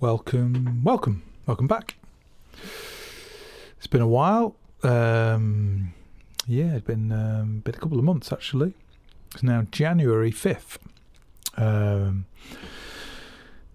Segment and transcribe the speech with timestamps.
[0.00, 1.94] welcome, welcome, welcome back.
[3.76, 4.56] It's been a while.
[4.82, 5.92] Um,
[6.46, 8.74] yeah, it's been um, been a couple of months actually.
[9.34, 10.78] It's now January fifth.
[11.56, 12.24] Um,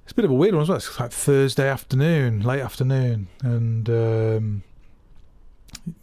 [0.03, 0.77] it's a bit of a weird one as well.
[0.77, 4.63] It's like Thursday afternoon, late afternoon, and um,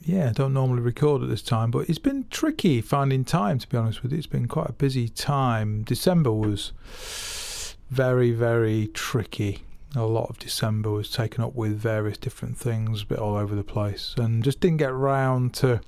[0.02, 3.58] yeah, I don't normally record at this time, but it's been tricky finding time.
[3.58, 5.82] To be honest with you, it's been quite a busy time.
[5.82, 6.72] December was
[7.90, 9.64] very, very tricky
[9.94, 13.54] a lot of December was taken up with various different things, a bit all over
[13.54, 15.80] the place, and just didn't get round to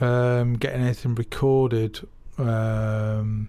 [0.00, 2.06] um, getting anything recorded.
[2.38, 3.48] Um,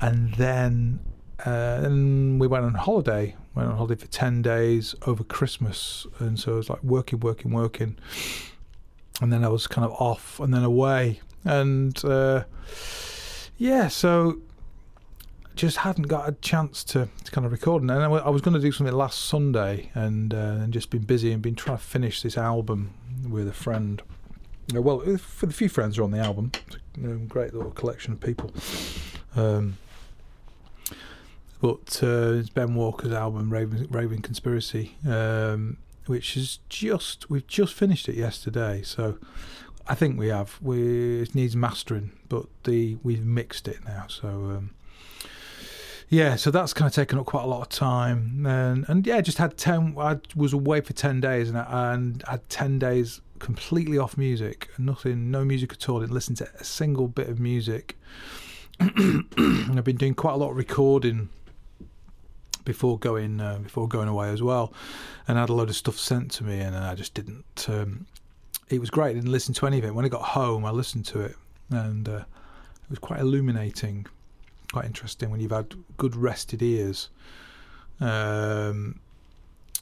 [0.00, 1.00] and then
[1.44, 3.36] uh, and we went on holiday.
[3.54, 7.50] Went on holiday for ten days over Christmas, and so it was like working, working,
[7.52, 7.96] working.
[9.20, 12.44] And then I was kind of off, and then away, and uh,
[13.56, 14.38] yeah, so
[15.58, 17.82] just hadn't got a chance to, to kind of record.
[17.82, 21.02] And I, I was going to do something last Sunday and, uh, and just been
[21.02, 22.94] busy and been trying to finish this album
[23.28, 24.00] with a friend.
[24.74, 26.52] Uh, well, for the few friends who are on the album,
[27.28, 28.52] great little collection of people.
[29.34, 29.78] Um,
[31.60, 37.74] but uh, it's Ben Walker's album, Raven, Raven Conspiracy, um, which is just we've just
[37.74, 38.82] finished it yesterday.
[38.82, 39.18] So
[39.88, 40.58] I think we have.
[40.62, 44.06] We it needs mastering, but the we've mixed it now.
[44.06, 44.70] So um,
[46.10, 49.20] yeah, so that's kind of taken up quite a lot of time, and and yeah,
[49.20, 49.94] just had ten.
[49.98, 54.70] I was away for ten days, and I, and had ten days completely off music,
[54.78, 56.00] nothing, no music at all.
[56.00, 57.98] Didn't listen to a single bit of music.
[58.80, 61.28] I've been doing quite a lot of recording
[62.64, 64.72] before going uh, before going away as well,
[65.26, 67.66] and I had a load of stuff sent to me, and I just didn't.
[67.68, 68.06] Um,
[68.70, 69.10] it was great.
[69.10, 69.94] I didn't listen to any of it.
[69.94, 71.36] When I got home, I listened to it,
[71.70, 72.24] and uh,
[72.84, 74.06] it was quite illuminating
[74.72, 77.10] quite interesting when you've had good rested ears.
[78.00, 79.00] Um,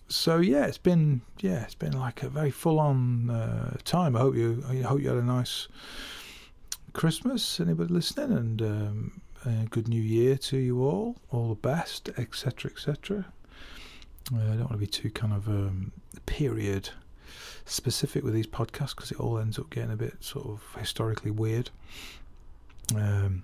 [0.08, 4.16] so yeah, it's been yeah, it's been like a very full on uh, time.
[4.16, 5.68] I hope you I hope you had a nice
[6.92, 7.60] Christmas.
[7.60, 11.16] Anybody listening, and um, a good New Year to you all.
[11.30, 13.26] All the best, etc., etc.
[14.32, 15.92] Uh, I don't want to be too kind of um,
[16.26, 16.90] period
[17.64, 21.32] specific with these podcasts because it all ends up getting a bit sort of historically
[21.32, 21.70] weird.
[22.94, 23.42] Um,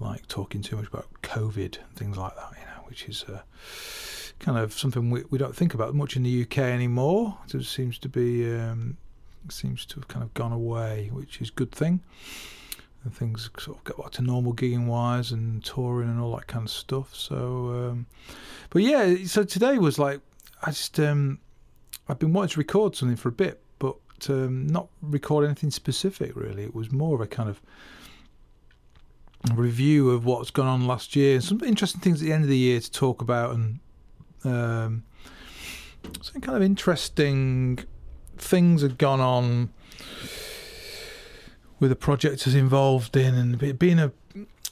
[0.00, 3.40] like talking too much about COVID and things like that, you know, which is uh,
[4.38, 7.38] kind of something we, we don't think about much in the UK anymore.
[7.52, 8.96] It seems to be um,
[9.48, 12.00] seems to have kind of gone away, which is a good thing.
[13.04, 16.48] And things sort of get back to normal gigging wise and touring and all that
[16.48, 17.14] kind of stuff.
[17.14, 17.36] So,
[17.90, 18.06] um,
[18.70, 20.20] but yeah, so today was like
[20.62, 21.38] I just um,
[22.08, 23.96] I've been wanting to record something for a bit, but
[24.28, 26.64] um, not record anything specific really.
[26.64, 27.60] It was more of a kind of
[29.54, 32.58] review of what's gone on last year some interesting things at the end of the
[32.58, 33.78] year to talk about and
[34.44, 35.04] um,
[36.20, 37.78] some kind of interesting
[38.36, 39.70] things have gone on
[41.78, 44.12] with the project is involved in and being a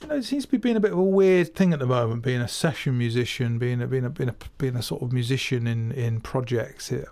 [0.05, 1.87] you know, it seems to be being a bit of a weird thing at the
[1.87, 2.23] moment.
[2.23, 5.67] Being a session musician, being a being a being a, being a sort of musician
[5.67, 7.07] in in projects, it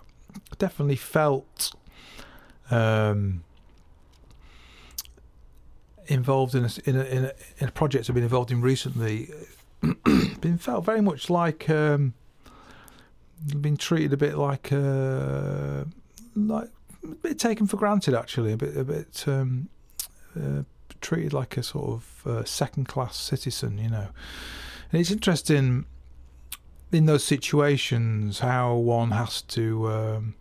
[0.57, 1.73] definitely felt
[2.69, 3.43] um,
[6.07, 9.29] involved in a, in a, in a, in a project I've been involved in recently,
[9.81, 12.13] been felt very much like um,
[13.59, 15.85] been treated a bit like uh,
[16.35, 16.69] like
[17.03, 19.69] a bit taken for granted actually, a bit a bit um,
[20.35, 20.63] uh,
[21.01, 24.07] treated like a sort of uh, second class citizen, you know.
[24.91, 25.85] And it's interesting
[26.91, 29.89] in those situations how one has to.
[29.89, 30.35] Um,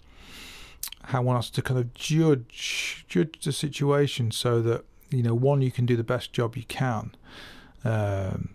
[1.07, 5.63] how one has to kind of judge judge the situation so that you know, one,
[5.63, 7.15] you can do the best job you can,
[7.85, 8.55] um,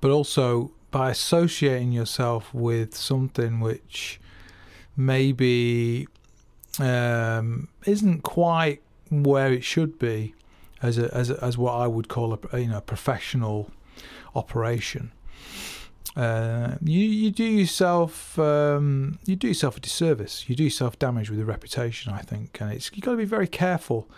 [0.00, 4.20] but also by associating yourself with something which
[4.96, 6.06] maybe
[6.78, 10.34] um, isn't quite where it should be
[10.82, 13.70] as a, as a, as what I would call a you know professional
[14.34, 15.12] operation.
[16.14, 20.48] Uh, you you do yourself um, you do yourself a disservice.
[20.48, 22.12] You do yourself damage with a reputation.
[22.12, 24.08] I think, and it's you got to be very careful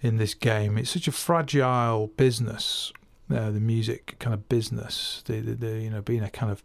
[0.00, 0.76] in this game.
[0.76, 2.92] It's such a fragile business.
[3.32, 6.64] Uh, the music kind of business, the, the, the, you know being a kind of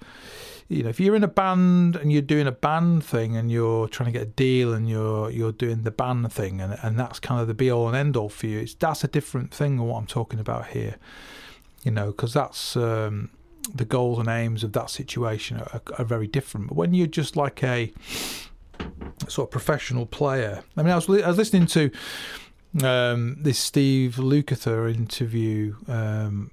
[0.67, 3.87] you know if you're in a band and you're doing a band thing and you're
[3.87, 7.19] trying to get a deal and you're you're doing the band thing and and that's
[7.19, 8.61] kind of the be all and end all for you.
[8.61, 10.95] It's that's a different thing than what I'm talking about here.
[11.83, 13.29] You know because that's um,
[13.73, 16.67] the goals and aims of that situation are, are, very different.
[16.67, 17.91] But when you're just like a
[19.27, 21.91] sort of professional player, I mean, I was I was listening to
[22.83, 26.51] um, this Steve Lukather interview um,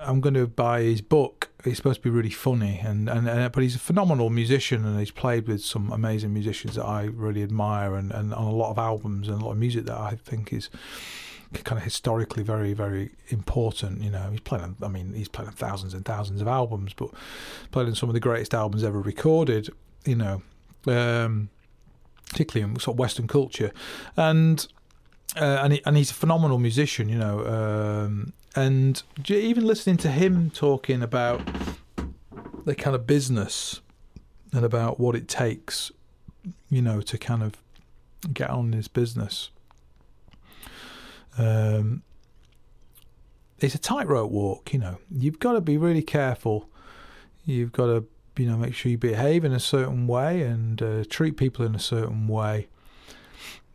[0.00, 1.50] I'm going to buy his book.
[1.64, 4.98] He's supposed to be really funny, and, and, and but he's a phenomenal musician, and
[4.98, 8.70] he's played with some amazing musicians that I really admire, and, and on a lot
[8.70, 10.70] of albums and a lot of music that I think is
[11.62, 14.02] kind of historically very very important.
[14.02, 14.76] You know, he's playing.
[14.82, 17.10] I mean, he's playing thousands and thousands of albums, but
[17.70, 19.70] playing some of the greatest albums ever recorded.
[20.04, 20.42] You know,
[20.86, 21.48] um,
[22.28, 23.72] particularly in sort of Western culture,
[24.16, 24.66] and
[25.36, 27.08] uh, and he, and he's a phenomenal musician.
[27.08, 31.40] You know, um, and even listening to him talking about
[32.64, 33.80] the kind of business
[34.52, 35.90] and about what it takes,
[36.70, 37.54] you know, to kind of
[38.32, 39.50] get on this business
[41.38, 42.02] um,
[43.58, 44.72] it's a tightrope walk.
[44.72, 46.68] You know, you've got to be really careful.
[47.44, 48.04] You've got to,
[48.36, 51.74] you know, make sure you behave in a certain way and uh, treat people in
[51.74, 52.68] a certain way.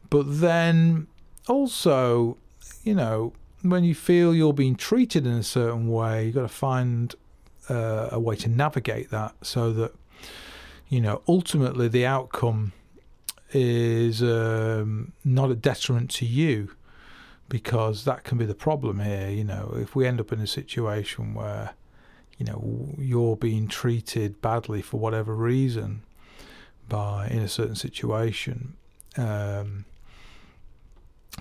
[0.10, 1.08] But then
[1.48, 2.38] also,
[2.84, 6.48] you know, when you feel you're being treated in a certain way, you've got to
[6.48, 7.14] find
[7.70, 9.94] uh, a way to navigate that so that,
[10.88, 12.72] you know, ultimately the outcome
[13.52, 16.72] is um, not a detriment to you
[17.50, 19.30] because that can be the problem here.
[19.30, 21.72] You know, if we end up in a situation where,
[22.38, 26.04] you know, you're being treated badly for whatever reason
[26.88, 28.76] by in a certain situation,
[29.18, 29.86] um,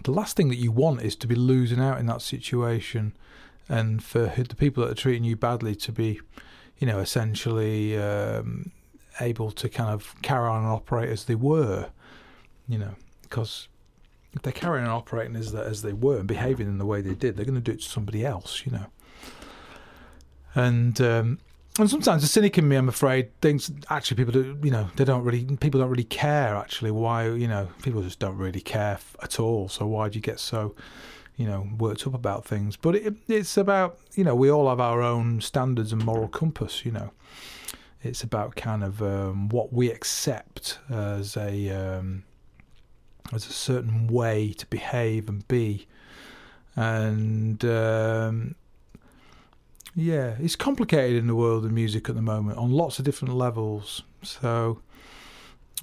[0.04, 3.12] the last thing that you want is to be losing out in that situation,
[3.68, 6.20] and for the people that are treating you badly to be,
[6.78, 8.70] you know, essentially um,
[9.20, 11.88] able to kind of carry on and operate as they were,
[12.68, 13.68] you know, because
[14.32, 17.14] if they're carrying on operating as as they were and behaving in the way they
[17.14, 18.86] did, they're going to do it to somebody else, you know.
[20.54, 21.38] And um,
[21.78, 25.04] and sometimes the cynic in me, I'm afraid, thinks actually people do, you know, they
[25.04, 26.90] don't really, people don't really care actually.
[26.90, 29.68] Why, you know, people just don't really care at all.
[29.68, 30.74] So why do you get so,
[31.36, 32.76] you know, worked up about things?
[32.76, 36.84] But it, it's about, you know, we all have our own standards and moral compass.
[36.84, 37.10] You know,
[38.02, 42.24] it's about kind of um, what we accept as a um,
[43.30, 45.86] there's a certain way to behave and be,
[46.76, 48.54] and um,
[49.94, 53.34] yeah, it's complicated in the world of music at the moment on lots of different
[53.34, 54.02] levels.
[54.22, 54.80] So,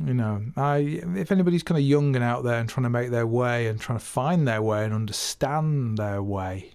[0.03, 0.77] you know, I
[1.15, 3.79] if anybody's kind of young and out there and trying to make their way and
[3.79, 6.71] trying to find their way and understand their way,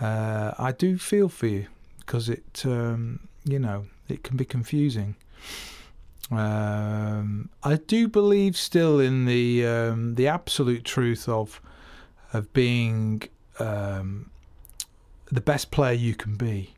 [0.00, 1.66] uh, I do feel for you
[2.00, 5.16] because it, um, you know, it can be confusing.
[6.32, 11.60] Um, I do believe still in the um, the absolute truth of
[12.32, 13.22] of being
[13.58, 14.30] um,
[15.30, 16.74] the best player you can be,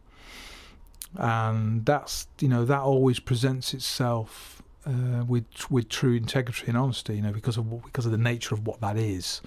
[1.14, 7.16] and that's you know that always presents itself uh, with with true integrity and honesty.
[7.16, 9.40] You know because of because of the nature of what that is.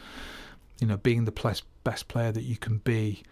[0.79, 3.23] You know, being the best best player that you can be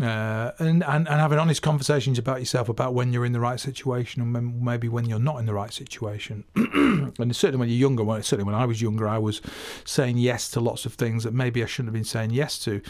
[0.00, 3.60] uh, and, and and having honest conversations about yourself about when you're in the right
[3.60, 6.44] situation and when, maybe when you're not in the right situation.
[6.56, 9.40] and certainly when you're younger, well, certainly when I was younger, I was
[9.84, 12.80] saying yes to lots of things that maybe I shouldn't have been saying yes to.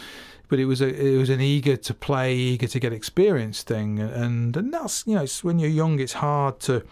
[0.48, 3.98] But it was a it was an eager to play, eager to get experience thing,
[3.98, 6.84] and and that's you know when you're young, it's hard to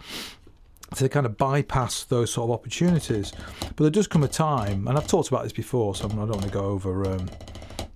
[0.95, 3.31] to kind of bypass those sort of opportunities.
[3.59, 6.29] But there does come a time, and I've talked about this before, so I don't
[6.29, 7.09] want to go over.
[7.09, 7.29] Um,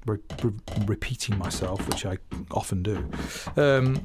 [0.08, 0.54] re- re-
[0.86, 2.18] repeating myself, which I
[2.52, 3.10] often do.
[3.56, 4.02] Um,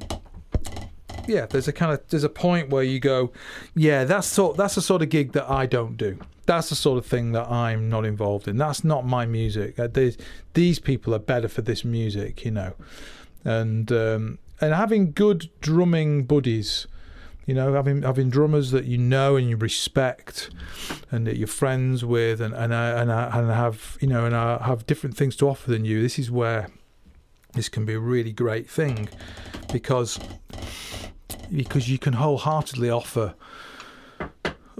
[1.27, 3.31] yeah, there's a kind of there's a point where you go,
[3.75, 6.19] yeah, that's sort that's the sort of gig that I don't do.
[6.45, 8.57] That's the sort of thing that I'm not involved in.
[8.57, 9.79] That's not my music.
[9.79, 9.87] Uh,
[10.53, 12.73] these people are better for this music, you know,
[13.45, 16.87] and um, and having good drumming buddies
[17.45, 20.49] you know, having having drummers that you know and you respect,
[21.11, 24.33] and that you're friends with, and and uh, and, uh, and have you know and
[24.33, 26.01] uh, have different things to offer than you.
[26.01, 26.69] This is where
[27.53, 29.09] this can be a really great thing,
[29.71, 30.19] because
[31.51, 33.35] because you can wholeheartedly offer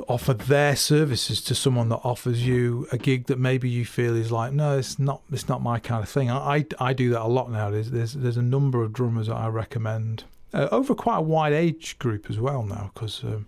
[0.08, 4.32] offer their services to someone that offers you a gig that maybe you feel is
[4.32, 7.22] like no it's not it's not my kind of thing I, I, I do that
[7.22, 10.94] a lot now there's, there's there's a number of drummers that I recommend uh, over
[10.96, 13.48] quite a wide age group as well now because um,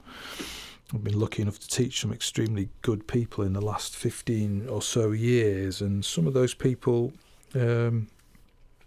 [0.94, 4.82] I've been lucky enough to teach some extremely good people in the last 15 or
[4.82, 7.14] so years, and some of those people.
[7.54, 8.08] Um,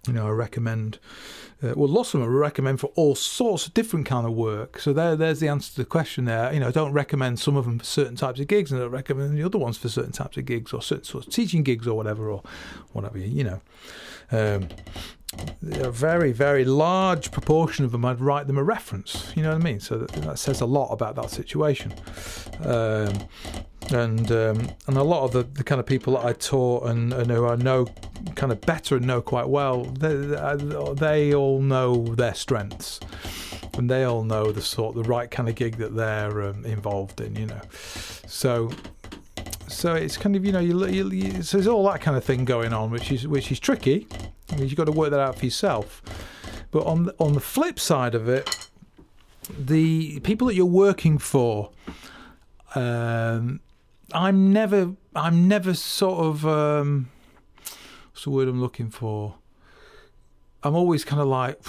[0.06, 0.98] you know, I recommend.
[1.62, 4.78] Uh, well, lots of them I recommend for all sorts of different kind of work.
[4.78, 6.24] So there, there's the answer to the question.
[6.24, 8.80] There, you know, I don't recommend some of them for certain types of gigs, and
[8.80, 11.32] I don't recommend the other ones for certain types of gigs or certain sorts of
[11.32, 12.42] teaching gigs or whatever, or
[12.92, 13.18] whatever.
[13.18, 13.60] You know,
[14.30, 14.68] um,
[15.62, 19.32] a very, very large proportion of them, I'd write them a reference.
[19.36, 19.80] You know what I mean?
[19.80, 21.92] So that, that says a lot about that situation.
[22.60, 23.12] Um,
[23.90, 27.12] and um, and a lot of the, the kind of people that I taught and,
[27.12, 27.86] and who I know
[28.34, 30.14] kind of better and know quite well, they,
[30.94, 33.00] they all know their strengths,
[33.78, 37.20] and they all know the sort the right kind of gig that they're um, involved
[37.20, 37.60] in, you know.
[38.26, 38.70] So
[39.68, 42.24] so it's kind of you know you, you, you, so there's all that kind of
[42.24, 44.06] thing going on, which is which is tricky.
[44.56, 46.02] You've got to work that out for yourself.
[46.70, 48.68] But on the, on the flip side of it,
[49.58, 51.70] the people that you're working for,
[52.74, 53.60] um,
[54.12, 57.10] I'm never I'm never sort of um,
[58.10, 59.36] what's the word I'm looking for.
[60.62, 61.60] I'm always kind of like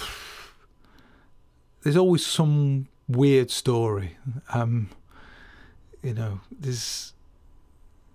[1.82, 4.16] there's always some weird story.
[4.52, 4.90] Um,
[6.02, 7.12] you know, there's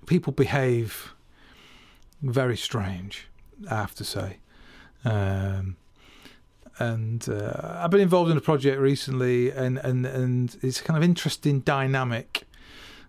[0.05, 1.13] people behave
[2.21, 3.27] very strange.
[3.69, 4.37] I have to say.
[5.05, 5.77] Um,
[6.77, 11.03] and uh, I've been involved in a project recently, and and and it's kind of
[11.03, 12.43] interesting dynamic.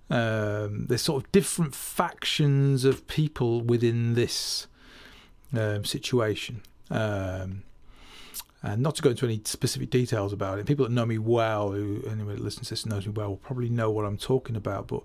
[0.09, 4.69] Um, there's sort of different factions of people within this
[5.57, 6.63] um, situation.
[6.91, 7.65] Um,
[8.63, 11.73] and not to go into any specific details about it, people that know me well,
[11.73, 14.57] who anyone that listens to this knows me well, will probably know what I'm talking
[14.57, 14.89] about.
[14.89, 15.03] But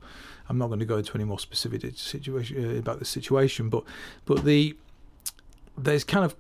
[0.50, 3.70] I'm not going to go into any more specific situation uh, about the situation.
[3.70, 3.84] But
[4.26, 4.76] but the
[5.78, 6.36] there's kind of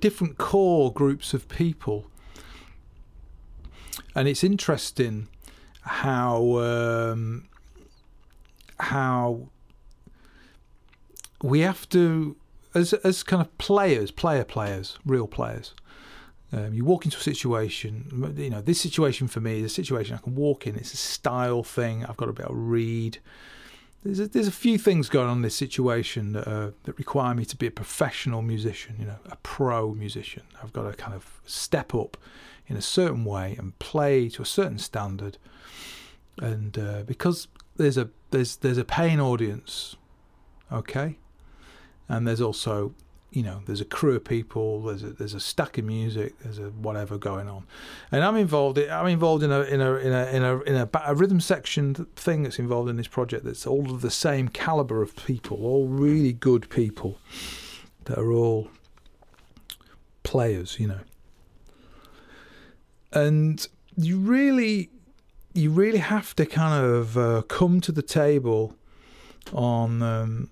[0.00, 2.06] different core groups of people,
[4.14, 5.28] and it's interesting
[5.82, 7.48] how um,
[8.78, 9.48] how
[11.42, 12.36] we have to
[12.74, 15.74] as as kind of players, player players, real players.
[16.54, 20.14] Um, you walk into a situation, you know, this situation for me is a situation
[20.14, 20.76] I can walk in.
[20.76, 22.04] It's a style thing.
[22.04, 23.18] I've got to be able to read
[24.04, 26.46] there's a, there's a few things going on in this situation that,
[26.84, 30.42] that require me to be a professional musician, you know, a pro musician.
[30.62, 32.16] I've got to kind of step up
[32.66, 35.38] in a certain way and play to a certain standard.
[36.38, 39.96] And uh, because there's a there's there's a paying audience,
[40.72, 41.18] okay,
[42.08, 42.94] and there's also
[43.32, 46.58] you know, there's a crew of people, there's a, there's a stack of music, there's
[46.58, 47.64] a whatever going on,
[48.10, 48.78] and I'm involved.
[48.78, 51.94] I'm involved in a in a in a in a in a, a rhythm section
[52.14, 53.46] thing that's involved in this project.
[53.46, 57.18] That's all of the same caliber of people, all really good people,
[58.04, 58.68] that are all
[60.24, 61.00] players, you know.
[63.14, 64.90] And you really,
[65.54, 68.76] you really have to kind of uh, come to the table
[69.54, 70.02] on.
[70.02, 70.50] Um,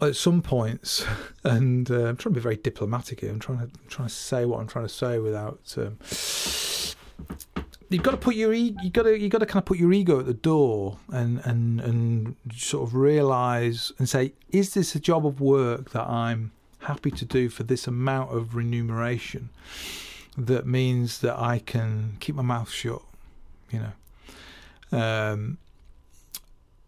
[0.00, 1.04] at some points,
[1.44, 3.30] and uh, I'm trying to be very diplomatic here.
[3.30, 5.74] I'm trying to I'm trying to say what I'm trying to say without.
[5.76, 5.98] Um,
[7.90, 9.78] you've got to put your e- you got to you got to kind of put
[9.78, 14.94] your ego at the door and and and sort of realize and say, is this
[14.94, 19.50] a job of work that I'm happy to do for this amount of remuneration?
[20.36, 23.02] That means that I can keep my mouth shut,
[23.70, 24.98] you know.
[24.98, 25.58] Um,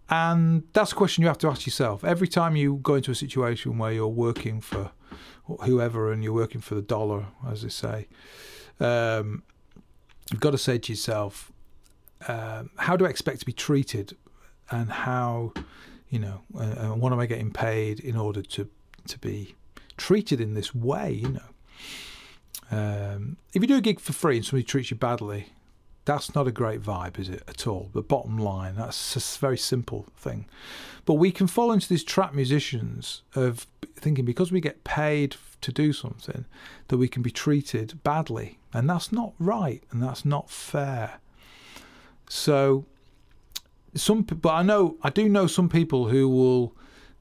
[0.08, 2.04] and that's a question you have to ask yourself.
[2.04, 4.92] Every time you go into a situation where you're working for
[5.64, 8.08] whoever and you're working for the dollar, as they say,
[8.80, 9.42] um,
[10.30, 11.52] you've got to say to yourself,
[12.28, 14.16] um, how do I expect to be treated?
[14.70, 15.52] And how,
[16.08, 18.68] you know, uh, what am I getting paid in order to,
[19.06, 19.54] to be
[19.96, 21.40] treated in this way, you know?
[22.70, 25.52] Um, if you do a gig for free and somebody treats you badly,
[26.06, 27.90] that's not a great vibe, is it, at all?
[27.92, 30.46] The bottom line, that's a very simple thing.
[31.04, 35.72] But we can fall into these trap musicians of thinking because we get paid to
[35.72, 36.44] do something
[36.88, 38.58] that we can be treated badly.
[38.72, 41.18] And that's not right and that's not fair.
[42.28, 42.86] So,
[43.94, 46.72] some, but I know, I do know some people who will,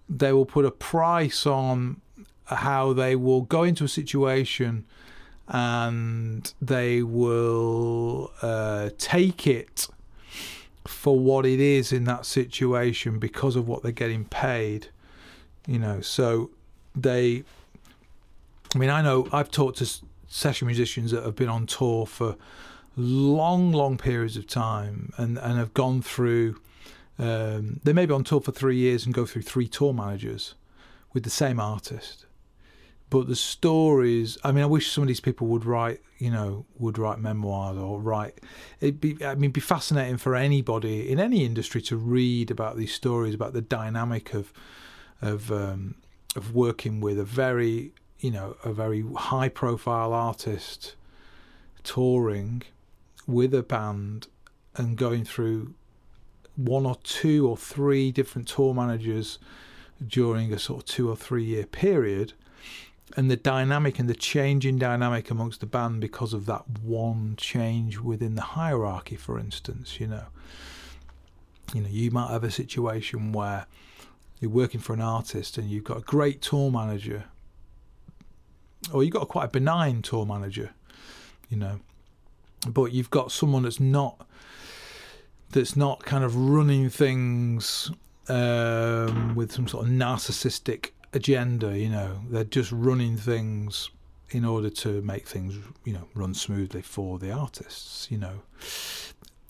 [0.08, 2.02] they will put a price on
[2.46, 4.86] how they will go into a situation
[5.48, 9.88] and they will uh, take it
[10.86, 14.88] for what it is in that situation because of what they're getting paid.
[15.68, 16.52] You know, so
[16.96, 17.44] they.
[18.74, 19.90] I mean, I know I've talked to
[20.28, 22.36] session musicians that have been on tour for
[22.98, 26.60] long, long periods of time and, and have gone through.
[27.18, 30.56] Um, they may be on tour for three years and go through three tour managers
[31.14, 32.26] with the same artist
[33.10, 36.66] but the stories i mean i wish some of these people would write you know
[36.78, 38.40] would write memoirs or write
[38.80, 42.94] it'd be i mean be fascinating for anybody in any industry to read about these
[42.94, 44.52] stories about the dynamic of
[45.22, 45.96] of um,
[46.36, 50.96] of working with a very you know a very high profile artist
[51.84, 52.64] touring
[53.28, 54.28] with a band
[54.76, 55.74] and going through
[56.56, 59.40] one or two or three different tour managers
[60.06, 62.34] during a sort of two or three year period
[63.16, 68.00] and the dynamic and the changing dynamic amongst the band because of that one change
[68.00, 70.26] within the hierarchy, for instance, you know.
[71.74, 73.66] You know, you might have a situation where
[74.40, 77.26] you're working for an artist and you've got a great tour manager,
[78.94, 80.72] or you've got quite a benign tour manager,
[81.50, 81.80] you know,
[82.68, 84.28] but you've got someone that's not
[85.52, 87.92] that's not kind of running things
[88.28, 91.78] um, with some sort of narcissistic agenda.
[91.78, 93.90] You know, they're just running things
[94.32, 98.08] in order to make things, you know, run smoothly for the artists.
[98.12, 98.42] You know,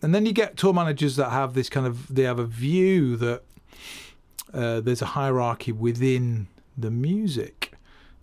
[0.01, 3.17] and then you get tour managers that have this kind of they have a view
[3.17, 3.43] that
[4.53, 7.74] uh, there's a hierarchy within the music.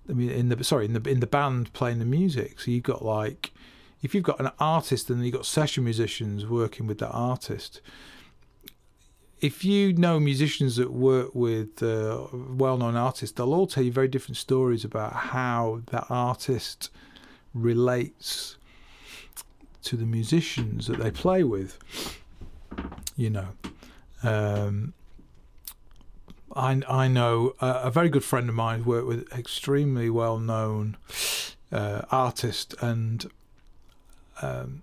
[0.08, 2.60] I mean, in the sorry, in the in the band playing the music.
[2.60, 3.52] So you've got like,
[4.02, 7.80] if you've got an artist and you've got session musicians working with that artist,
[9.42, 14.06] if you know musicians that work with uh, well-known artists, they'll all tell you very
[14.06, 16.90] different stories about how that artist
[17.52, 18.56] relates
[19.82, 21.76] to the musicians that they play with.
[23.16, 23.48] You know,
[24.22, 24.94] um,
[26.54, 30.96] I I know a, a, very good friend of mine worked with extremely well-known
[31.72, 33.28] uh, artist, and
[34.40, 34.82] um,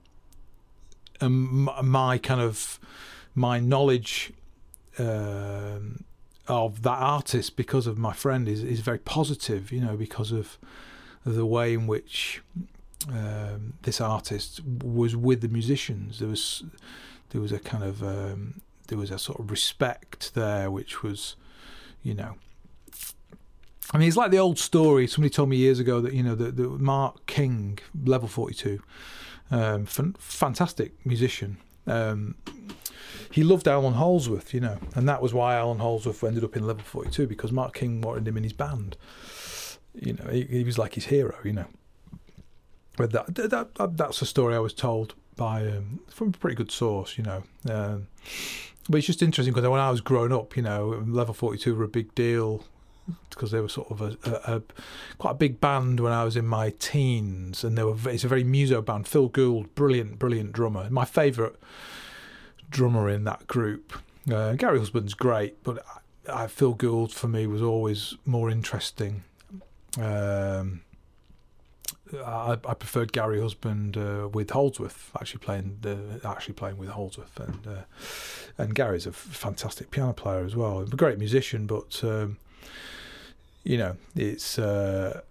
[1.21, 2.77] and my kind of
[3.33, 4.33] my knowledge
[4.99, 6.03] um,
[6.47, 9.71] of that artist because of my friend is is very positive.
[9.71, 10.57] You know, because of
[11.25, 12.41] the way in which
[13.07, 16.19] um, this artist was with the musicians.
[16.19, 16.63] There was
[17.29, 21.35] there was a kind of um, there was a sort of respect there, which was,
[22.03, 22.35] you know.
[23.91, 25.07] I mean, it's like the old story.
[25.07, 28.81] Somebody told me years ago that you know that, Mark King, level forty two,
[29.51, 31.57] um, fantastic musician.
[31.87, 32.35] Um,
[33.31, 36.65] he loved Allan Holdsworth, you know, and that was why Allan Holdsworth ended up in
[36.65, 38.97] level 42 because Mark King wanted him in his band.
[39.93, 41.65] You know, he, he was like his hero, you know.
[42.97, 46.55] But that, that, that that's a story I was told by um, from a pretty
[46.55, 47.43] good source, you know.
[47.69, 48.07] Um,
[48.89, 51.83] but it's just interesting because when I was growing up, you know, level 42 were
[51.83, 52.65] a big deal
[53.29, 54.61] because they were sort of a, a, a,
[55.17, 58.27] quite a big band when I was in my teens, and they were it's a
[58.27, 59.07] very muso band.
[59.07, 60.89] Phil Gould, brilliant, brilliant drummer.
[60.89, 61.55] My favourite
[62.69, 63.93] drummer in that group.
[64.31, 65.83] Uh, Gary Husband's great, but
[66.27, 69.23] I, I, Phil Gould for me was always more interesting.
[69.97, 70.81] Um,
[72.13, 77.39] I, I, preferred Gary Husband uh, with Holdsworth, actually playing the actually playing with Holdsworth,
[77.39, 77.81] and uh,
[78.57, 80.81] and Gary's a fantastic piano player as well.
[80.81, 82.37] a great musician, but um,
[83.63, 85.21] you know it's uh,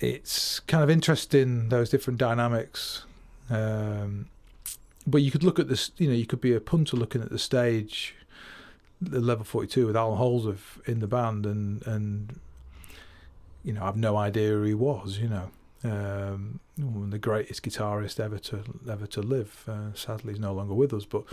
[0.00, 3.04] it's kind of interesting those different dynamics.
[3.50, 4.28] Um,
[5.08, 5.90] but you could look at this.
[5.96, 8.14] You know, you could be a punter looking at the stage,
[9.00, 12.40] the level forty-two with Allan Holdsworth in the band, and and
[13.64, 15.18] you know, I've no idea who he was.
[15.18, 15.50] You know,
[15.84, 19.64] um, the greatest guitarist ever to ever to live.
[19.66, 21.24] Uh, sadly, he's no longer with us, but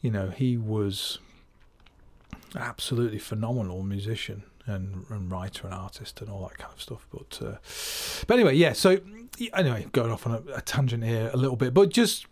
[0.00, 1.18] you know, he was
[2.56, 7.06] absolutely phenomenal musician and, and writer and artist and all that kind of stuff.
[7.12, 7.56] But uh,
[8.26, 8.72] but anyway, yeah.
[8.72, 8.98] So
[9.52, 12.26] anyway, going off on a, a, tangent here a little bit, but just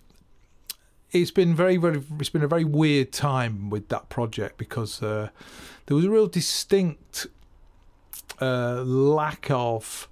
[1.12, 5.28] it's been very, very, it's been a very weird time with that project because uh,
[5.86, 7.26] there was a real distinct
[8.40, 10.08] uh, lack of,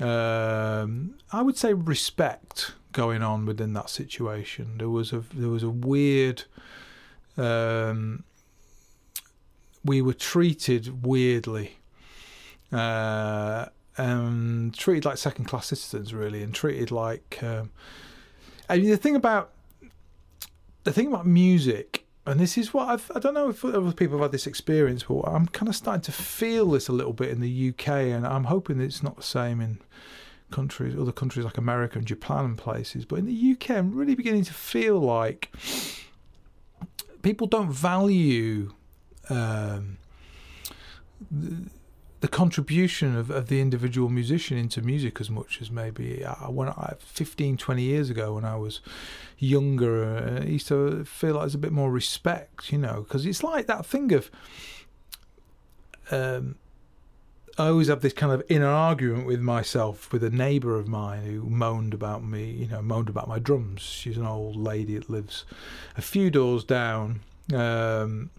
[0.00, 4.78] um, I would say, respect going on within that situation.
[4.78, 6.44] There was a there was a weird.
[7.36, 8.24] Um,
[9.84, 11.78] we were treated weirdly.
[12.70, 13.66] Uh,
[13.98, 17.38] and treated like second class citizens, really, and treated like.
[17.42, 17.70] Um,
[18.68, 19.50] I mean, the thing about
[20.84, 24.18] the thing about music, and this is what I've, I don't know if other people
[24.18, 27.30] have had this experience, but I'm kind of starting to feel this a little bit
[27.30, 29.78] in the UK, and I'm hoping that it's not the same in
[30.50, 33.04] countries, other countries like America and Japan and places.
[33.04, 35.50] But in the UK, I'm really beginning to feel like
[37.22, 38.72] people don't value
[39.30, 39.98] um,
[42.22, 46.68] the, contribution of, of the individual musician into music as much as maybe uh, when
[46.68, 48.80] I 15 20 years ago when I was
[49.38, 53.26] younger uh, I used to feel like there's a bit more respect you know because
[53.26, 54.30] it's like that thing of
[56.10, 56.56] um,
[57.58, 61.24] I always have this kind of inner argument with myself with a neighbour of mine
[61.24, 63.82] who moaned about me, you know, moaned about my drums.
[63.82, 65.44] She's an old lady that lives
[65.96, 67.20] a few doors down.
[67.52, 68.30] Um,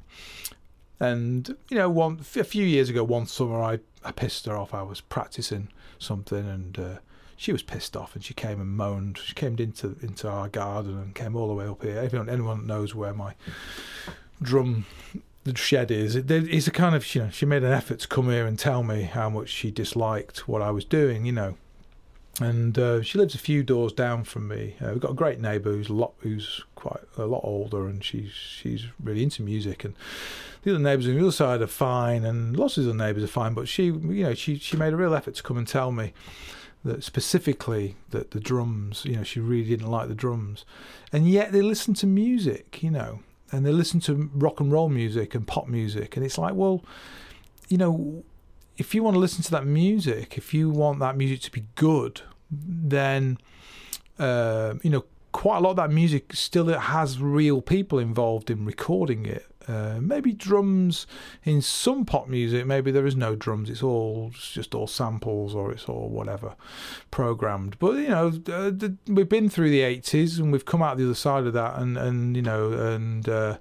[1.00, 4.74] and you know, one a few years ago, one summer, I I pissed her off.
[4.74, 6.98] I was practicing something, and uh,
[7.36, 9.18] she was pissed off, and she came and moaned.
[9.18, 12.00] She came into into our garden and came all the way up here.
[12.00, 13.36] Everyone, anyone knows where my
[14.42, 14.86] drum
[15.44, 16.16] the shed is.
[16.16, 18.58] It, it's a kind of you know she made an effort to come here and
[18.58, 21.26] tell me how much she disliked what I was doing.
[21.26, 21.58] You know,
[22.40, 24.76] and uh, she lives a few doors down from me.
[24.82, 28.04] Uh, we've got a great neighbour who's a lot who's quite a lot older, and
[28.04, 29.84] she's she's really into music.
[29.84, 29.96] And
[30.63, 33.23] the other neighbours on the other side are fine, and lots of the other neighbours
[33.23, 33.54] are fine.
[33.54, 36.13] But she, you know, she she made a real effort to come and tell me
[36.84, 40.65] that specifically that the drums, you know, she really didn't like the drums,
[41.12, 43.19] and yet they listen to music, you know,
[43.52, 46.84] and they listen to rock and roll music and pop music, and it's like, well,
[47.69, 48.23] you know,
[48.78, 51.65] if you want to listen to that music, if you want that music to be
[51.76, 53.38] good, then
[54.19, 58.65] uh, you know quite a lot of that music still has real people involved in
[58.65, 59.45] recording it.
[59.67, 61.08] Uh, maybe drums
[61.43, 62.65] in some pop music.
[62.65, 63.69] Maybe there is no drums.
[63.69, 66.56] It's all it's just all samples or it's all whatever
[67.12, 67.78] programmed.
[67.80, 71.06] But you know, uh, the, we've been through the eighties and we've come out the
[71.06, 71.78] other side of that.
[71.78, 73.58] And and you know, and uh,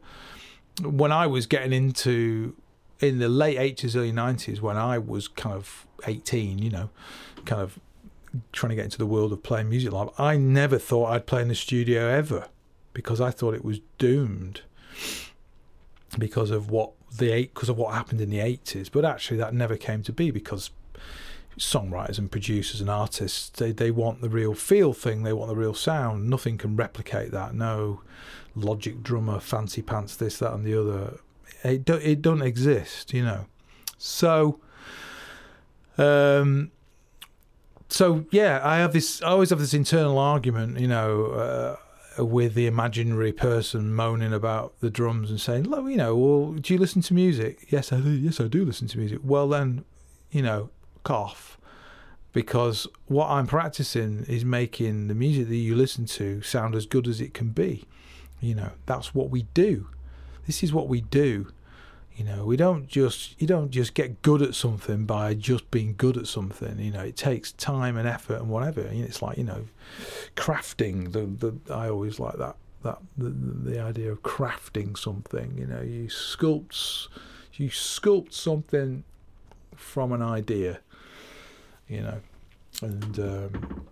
[0.83, 2.55] when I was getting into
[3.01, 6.91] in the late 80s, early 90s, when I was kind of 18, you know,
[7.45, 7.81] kind of
[8.53, 11.43] trying to get into the world of playing music live, I never thought I'd play
[11.43, 12.49] in the studio ever
[12.95, 14.63] because I thought it was doomed
[16.19, 18.91] because of what the eight because of what happened in the 80s.
[18.91, 20.71] But actually, that never came to be because
[21.59, 25.55] songwriters and producers and artists they, they want the real feel thing they want the
[25.55, 28.01] real sound nothing can replicate that no
[28.55, 31.19] logic drummer fancy pants this that and the other
[31.65, 33.47] it, do, it don't exist, you know.
[33.99, 34.59] So,
[35.99, 36.73] um,
[37.89, 39.23] so yeah, I have this.
[39.23, 41.77] I always have this internal argument, you know, uh,
[42.19, 46.75] with the imaginary person moaning about the drums and saying, "Look, you know, well, do
[46.75, 48.11] you listen to music?" Yes, I do.
[48.11, 49.21] Yes, I do listen to music.
[49.23, 49.85] Well, then,
[50.31, 50.71] you know,
[51.05, 51.59] cough,
[52.33, 57.07] because what I'm practicing is making the music that you listen to sound as good
[57.07, 57.85] as it can be.
[58.41, 59.89] You know, that's what we do
[60.47, 61.49] this is what we do.
[62.23, 65.97] You know, we don't just you don't just get good at something by just being
[65.97, 66.79] good at something.
[66.79, 68.81] You know, it takes time and effort and whatever.
[68.81, 69.65] Know, it's like you know,
[70.37, 71.11] crafting.
[71.11, 72.55] The the I always like that
[72.85, 75.59] that the, the idea of crafting something.
[75.59, 77.09] You know, you sculpt
[77.55, 79.03] you sculpt something
[79.75, 80.79] from an idea.
[81.89, 82.21] You know,
[82.83, 83.87] and um,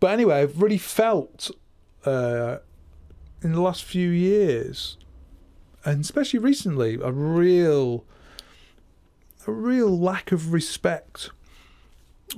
[0.00, 1.50] but anyway, I've really felt
[2.04, 2.58] uh,
[3.42, 4.98] in the last few years
[5.86, 8.04] and especially recently, a real,
[9.46, 11.30] a real lack of respect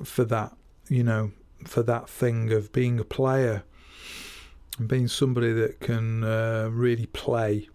[0.05, 0.55] for that.
[0.89, 1.33] You know,
[1.65, 3.63] for that thing of being a player
[4.79, 7.69] and being somebody that can uh, really play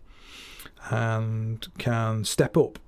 [0.90, 2.80] and can step up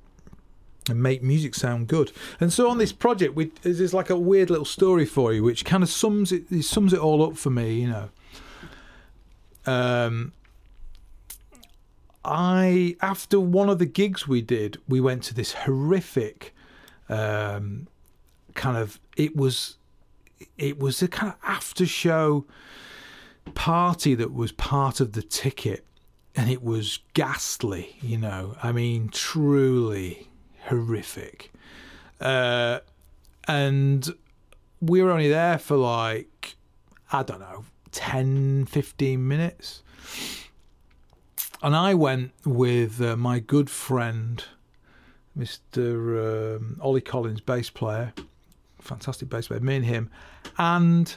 [0.90, 2.12] and make music sound good.
[2.40, 5.66] And so on this project, we, there's like a weird little story for you, which
[5.66, 7.82] kind of sums it, it sums it all up for me.
[7.82, 8.10] You know,
[9.66, 10.34] um,
[12.26, 16.54] I after one of the gigs we did, we went to this horrific
[17.08, 17.88] um,
[18.56, 19.78] kind of it was
[20.58, 22.46] it was a kind of after show
[23.54, 25.86] party that was part of the ticket
[26.36, 28.56] and it was ghastly you know?
[28.62, 30.28] I mean truly
[30.68, 31.54] horrific.
[32.20, 32.80] Uh,
[33.48, 34.10] and
[34.82, 36.56] we were only there for like
[37.12, 39.84] i don't know 10 15 minutes
[41.62, 44.44] and I went with uh, my good friend,
[45.38, 46.56] Mr.
[46.58, 48.14] Um, Ollie Collins, bass player,
[48.80, 50.10] fantastic bass player, me and him,
[50.58, 51.16] and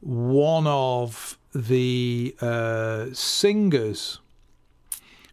[0.00, 4.20] one of the uh, singers.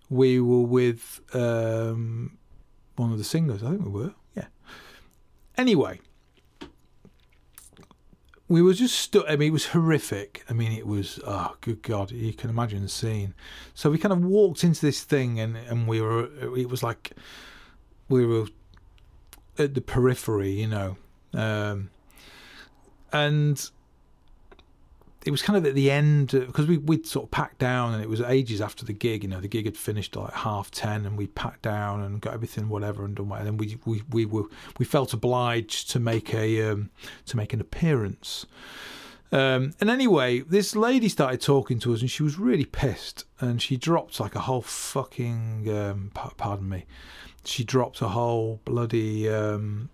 [0.10, 2.38] We were with um,
[2.96, 4.48] one of the singers, I think we were, yeah.
[5.56, 6.00] Anyway,
[8.50, 9.26] we were just stuck.
[9.30, 10.44] I mean, it was horrific.
[10.50, 13.36] I mean, it was oh, good God, you can imagine the scene.
[13.76, 16.26] So we kind of walked into this thing, and and we were.
[16.58, 17.12] It was like
[18.10, 18.48] we were
[19.60, 20.98] at the periphery, you know,
[21.34, 21.92] um,
[23.14, 23.70] and
[25.26, 28.02] it was kind of at the end because we we'd sort of packed down and
[28.02, 29.24] it was ages after the gig.
[29.24, 32.34] You know, the gig had finished like half ten, and we packed down and got
[32.34, 33.32] everything whatever and done.
[33.32, 34.46] And then we we we were
[34.78, 36.90] we felt obliged to make a um,
[37.26, 38.46] to make an appearance.
[39.32, 43.62] Um, and anyway, this lady started talking to us, and she was really pissed, and
[43.62, 46.86] she dropped like a whole fucking um, pardon me,
[47.44, 49.90] she dropped a whole bloody um,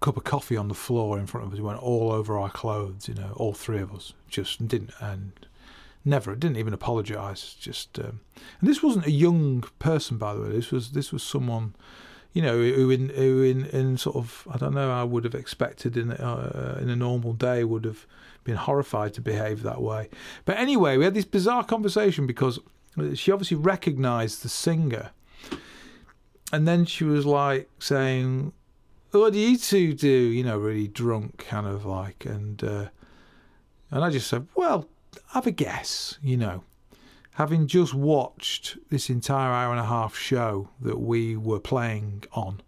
[0.00, 1.58] cup of coffee on the floor in front of us.
[1.58, 4.12] It went all over our clothes, you know, all three of us.
[4.28, 5.32] Just didn't and
[6.04, 7.54] never didn't even apologise.
[7.54, 8.20] Just um,
[8.60, 10.48] and this wasn't a young person, by the way.
[10.48, 11.74] This was this was someone,
[12.32, 14.90] you know, who in who in, in sort of I don't know.
[14.90, 18.06] I would have expected in uh, in a normal day would have
[18.44, 20.08] been horrified to behave that way.
[20.44, 22.58] But anyway, we had this bizarre conversation because
[23.14, 25.12] she obviously recognised the singer
[26.52, 28.52] And then she was like saying,
[29.12, 32.88] "What do you two do?" You know, really drunk, kind of like, and uh,
[33.90, 34.88] and I just said, "Well,
[35.30, 36.64] have a guess." You know,
[37.34, 42.60] having just watched this entire hour and a half show that we were playing on,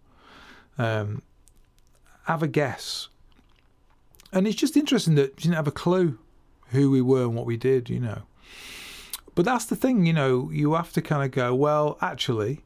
[0.77, 1.21] um,
[2.25, 3.09] have a guess.
[4.31, 6.17] And it's just interesting that she didn't have a clue
[6.69, 8.23] who we were and what we did, you know.
[9.33, 12.61] But that's the thing, you know, you have to kind of go, well, actually,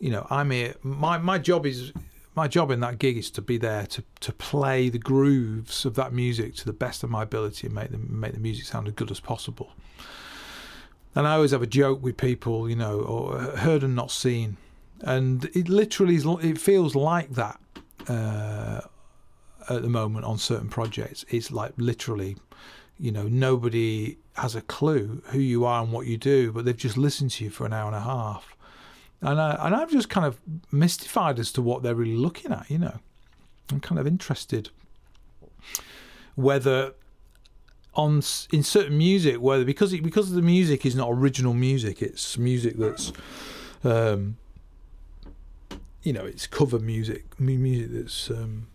[0.00, 0.74] you know, I'm here.
[0.82, 1.92] My my job is
[2.34, 5.94] my job in that gig is to be there to to play the grooves of
[5.94, 8.88] that music to the best of my ability and make the make the music sound
[8.88, 9.72] as good as possible.
[11.14, 14.56] And I always have a joke with people, you know, or heard and not seen,
[15.00, 17.60] and it literally is, it feels like that
[18.08, 18.80] uh,
[19.68, 21.24] at the moment on certain projects.
[21.28, 22.36] It's like literally
[22.98, 26.76] you know, nobody has a clue who you are and what you do, but they've
[26.76, 28.51] just listened to you for an hour and a half.
[29.22, 30.38] And, I, and I'm just kind of
[30.70, 32.98] mystified as to what they're really looking at, you know.
[33.70, 34.70] I'm kind of interested
[36.34, 36.94] whether
[37.94, 42.38] on in certain music whether because it, because the music is not original music it's
[42.38, 43.12] music that's
[43.84, 44.36] um,
[46.02, 48.66] you know it's cover music music that's um,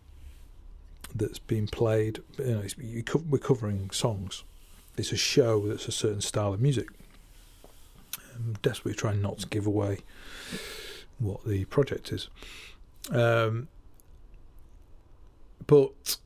[1.17, 2.19] that's being played.
[2.37, 4.43] You know, you co- we're covering songs.
[4.97, 6.87] It's a show that's a certain style of music.
[8.35, 9.99] I'm desperately trying not to give away
[11.19, 12.29] what the project is.
[13.11, 13.67] Um,
[15.65, 16.17] but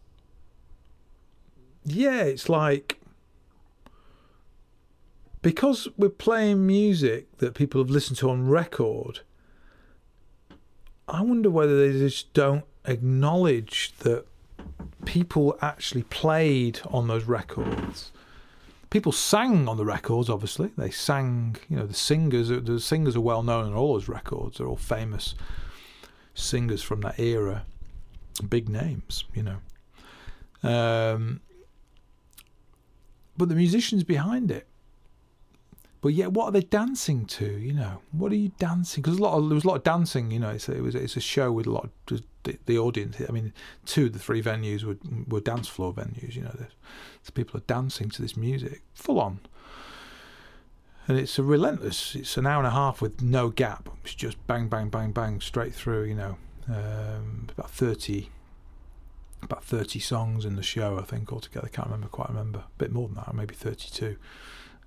[1.84, 3.00] yeah, it's like
[5.42, 9.22] because we're playing music that people have listened to on record.
[11.08, 14.26] I wonder whether they just don't acknowledge that
[15.06, 18.12] people actually played on those records.
[18.92, 20.70] People sang on the records, obviously.
[20.78, 22.50] They sang, you know, the singers.
[22.50, 24.58] The singers are well known on all those records.
[24.58, 25.34] They're all famous
[26.34, 27.66] singers from that era,
[28.50, 30.70] big names, you know.
[30.70, 31.40] Um,
[33.38, 34.68] but the musicians behind it.
[36.02, 37.46] But yet, what are they dancing to?
[37.46, 39.04] You know, what are you dancing?
[39.04, 40.32] Because a lot of, there was a lot of dancing.
[40.32, 43.18] You know, it's it was it's a show with a lot of the, the audience.
[43.28, 43.54] I mean,
[43.86, 46.36] two of the three venues were were dance floor venues.
[46.36, 46.56] You know,
[47.24, 49.40] so people are dancing to this music full on,
[51.08, 52.16] and it's a relentless.
[52.16, 53.90] It's an hour and a half with no gap.
[54.04, 56.04] It's just bang, bang, bang, bang straight through.
[56.06, 58.30] You know, um, about thirty.
[59.44, 61.66] About thirty songs in the show, I think altogether.
[61.66, 62.60] I can't remember quite remember.
[62.60, 64.18] A bit more than that, maybe thirty-two.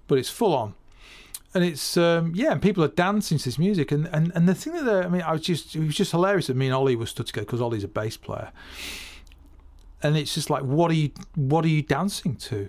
[0.06, 0.76] But it's full on
[1.54, 4.54] and it's um, yeah, and people are dancing to this music, and and, and the
[4.54, 6.96] thing that I mean, I was just it was just hilarious that me and Ollie
[6.96, 8.50] were stood together because Ollie's a bass player,
[10.02, 12.68] and it's just like, what are you what are you dancing to?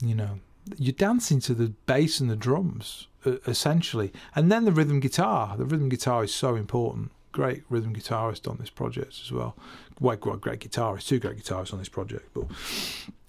[0.00, 0.40] You know,
[0.76, 5.56] you're dancing to the bass and the drums essentially, and then the rhythm guitar.
[5.56, 7.10] The rhythm guitar is so important.
[7.32, 9.56] Great rhythm guitarist on this project as well.
[9.98, 12.46] Well, great guitarist, two great guitarists on this project, but.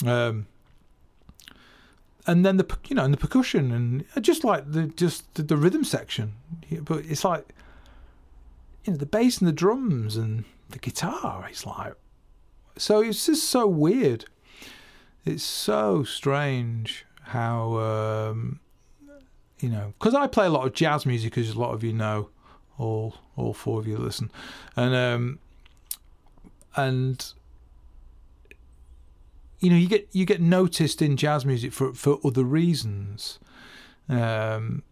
[0.06, 0.48] Um,
[2.28, 5.58] and then the you know and the percussion and just like the just the, the
[5.58, 6.34] rhythm section.
[6.82, 7.56] But it's like
[8.84, 11.94] you know the bass and the drums and the guitar it's like
[12.78, 14.26] so it's just so weird.
[15.26, 18.60] It's so strange how um,
[19.60, 21.94] you know because I play a lot of jazz music as a lot of you
[21.94, 22.30] know
[22.78, 24.32] all all four of you listen.
[24.76, 25.40] And um,
[26.76, 27.34] and
[29.60, 33.40] you know you get you get noticed in jazz music for for other reasons.
[34.10, 34.84] Um,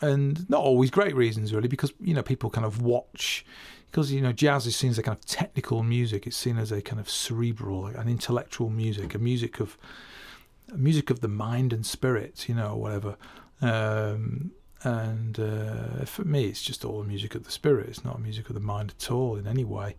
[0.00, 3.46] and not always great reasons really because you know people kind of watch
[3.90, 6.26] because you know jazz is seen as a kind of technical music.
[6.26, 9.78] It's seen as a kind of cerebral an intellectual music a music of
[10.72, 13.16] a music of the mind and spirit you know whatever.
[13.60, 14.50] Um,
[14.84, 17.88] and uh, for me it's just all music of the spirit.
[17.88, 19.96] It's not music of the mind at all in any way.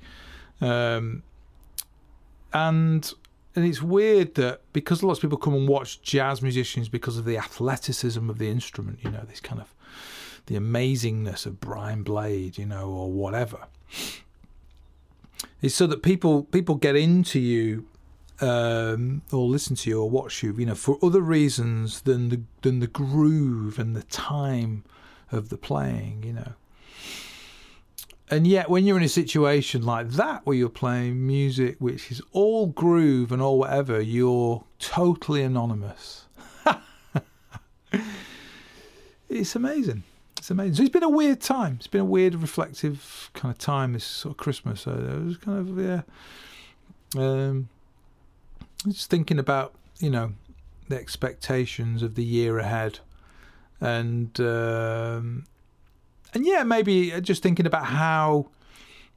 [0.60, 1.24] Um,
[2.54, 3.12] and
[3.56, 7.26] and it's weird that because lots of people come and watch jazz musicians because of
[7.26, 9.74] the athleticism of the instrument, you know, this kind of
[10.48, 13.60] the amazingness of Brian Blade, you know, or whatever.
[15.62, 17.86] It's so that people people get into you
[18.42, 22.42] um, or listen to you or watch you, you know, for other reasons than the
[22.62, 24.84] than the groove and the time
[25.32, 26.54] of the playing, you know.
[28.34, 32.20] And yet, when you're in a situation like that where you're playing music which is
[32.32, 36.26] all groove and all whatever, you're totally anonymous.
[39.30, 40.02] it's amazing.
[40.40, 40.74] It's amazing.
[40.74, 41.76] So it's been a weird time.
[41.76, 44.82] It's been a weird, reflective kind of time this sort of Christmas.
[44.82, 46.02] So it was kind of yeah.
[47.16, 47.70] Um,
[48.88, 50.34] just thinking about you know
[50.90, 52.98] the expectations of the year ahead,
[53.80, 55.46] and um,
[56.34, 58.48] and yeah, maybe just thinking about how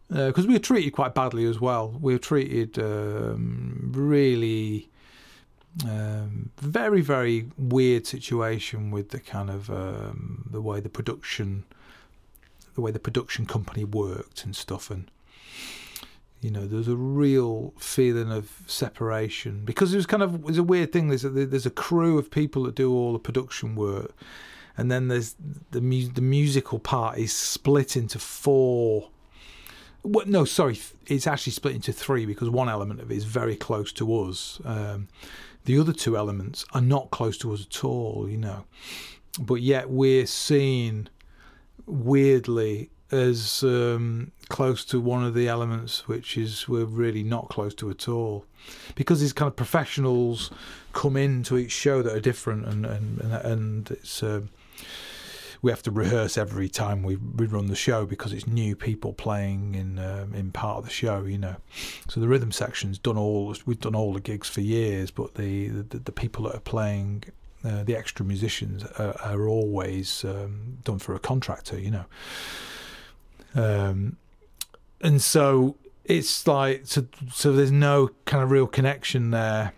[0.09, 1.97] because uh, we were treated quite badly as well.
[2.01, 4.89] We were treated um, really
[5.85, 11.65] um, very very weird situation with the kind of um, the way the production
[12.75, 14.91] the way the production company worked and stuff.
[14.91, 15.11] And
[16.41, 20.63] you know there's a real feeling of separation because it was kind of it's a
[20.63, 21.09] weird thing.
[21.09, 24.15] There's a, there's a crew of people that do all the production work
[24.77, 25.35] and then there's
[25.71, 29.11] the mu- the musical part is split into four.
[30.03, 33.57] Well, no sorry it's actually split into three because one element of it is very
[33.57, 34.61] close to us.
[34.65, 35.09] Um,
[35.65, 38.65] the other two elements are not close to us at all you know.
[39.39, 41.09] But yet we're seen
[41.87, 47.75] weirdly as um, close to one of the elements which is we're really not close
[47.75, 48.45] to at all.
[48.95, 50.51] Because these kind of professionals
[50.93, 54.49] come into each show that are different and and and it's um,
[55.63, 59.13] we have to rehearse every time we, we run the show because it's new people
[59.13, 61.57] playing in um, in part of the show, you know.
[62.09, 65.69] So the rhythm section's done all we've done all the gigs for years, but the
[65.69, 67.25] the, the people that are playing
[67.65, 72.05] uh, the extra musicians are, are always um, done for a contractor, you know.
[73.55, 74.17] Um,
[75.01, 79.73] and so it's like so, so there's no kind of real connection there.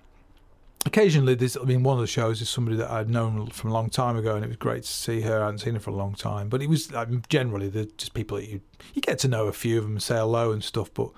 [0.86, 3.72] Occasionally, there's I mean, one of the shows is somebody that I'd known from a
[3.72, 5.42] long time ago, and it was great to see her.
[5.42, 6.92] I hadn't seen her for a long time, but it was
[7.28, 8.60] generally they're just people that you
[8.94, 11.10] you get to know a few of them, say hello and stuff, but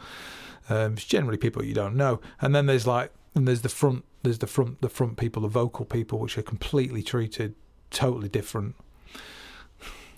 [0.69, 2.21] um, it's generally people you don't know.
[2.41, 5.49] And then there's like and there's the front there's the front the front people, the
[5.49, 7.55] vocal people, which are completely treated
[7.91, 8.77] totally different,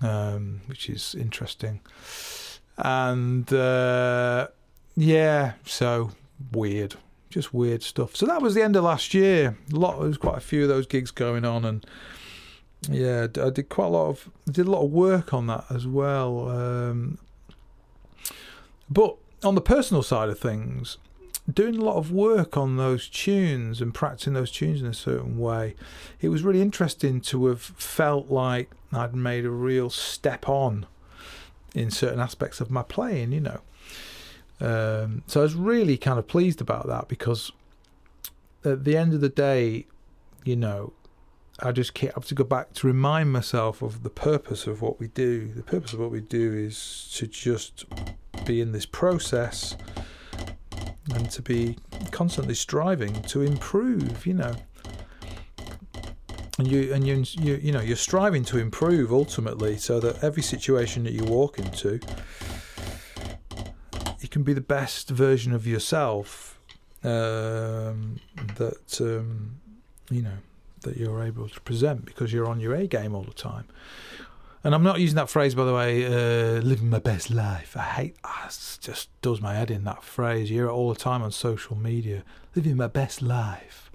[0.00, 1.81] um, which is interesting.
[2.78, 4.48] And uh,
[4.96, 6.12] yeah, so
[6.52, 6.94] weird,
[7.33, 8.14] just weird stuff.
[8.14, 9.57] So that was the end of last year.
[9.73, 11.85] A lot, there was quite a few of those gigs going on, and
[12.88, 15.87] yeah, I did quite a lot of did a lot of work on that as
[15.87, 16.49] well.
[16.49, 17.18] Um,
[18.88, 20.99] but on the personal side of things,
[21.53, 25.38] doing a lot of work on those tunes and practicing those tunes in a certain
[25.38, 25.75] way,
[26.21, 30.87] it was really interesting to have felt like I'd made a real step on
[31.75, 33.61] in certain aspects of my playing, you know.
[34.62, 37.51] Um, so I was really kind of pleased about that because
[38.64, 39.87] at the end of the day,
[40.44, 40.92] you know,
[41.61, 45.09] I just have to go back to remind myself of the purpose of what we
[45.09, 45.48] do.
[45.48, 47.85] The purpose of what we do is to just
[48.46, 49.77] be in this process
[51.12, 51.77] and to be
[52.12, 54.55] constantly striving to improve, you know.
[56.59, 60.42] And you and you, you you know you're striving to improve ultimately, so that every
[60.42, 61.98] situation that you walk into,
[64.33, 66.59] can be the best version of yourself
[67.05, 68.18] um,
[68.57, 69.61] that um,
[70.11, 70.38] you know
[70.81, 73.66] that you're able to present because you're on your A game all the time.
[74.64, 77.77] And I'm not using that phrase, by the way, uh, living my best life.
[77.77, 78.49] I hate ah,
[78.81, 80.51] just does my head in that phrase.
[80.51, 82.25] You hear it all the time on social media.
[82.55, 83.90] Living my best life.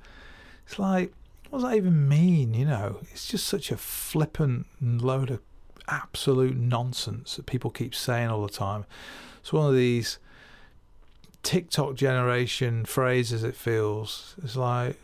[0.65, 1.13] It's like,
[1.49, 2.53] what does that even mean?
[2.53, 5.39] You know, it's just such a flippant load of
[5.87, 8.85] absolute nonsense that people keep saying all the time.
[9.39, 10.19] It's one of these
[11.43, 14.35] TikTok generation phrases, it feels.
[14.43, 14.97] It's like,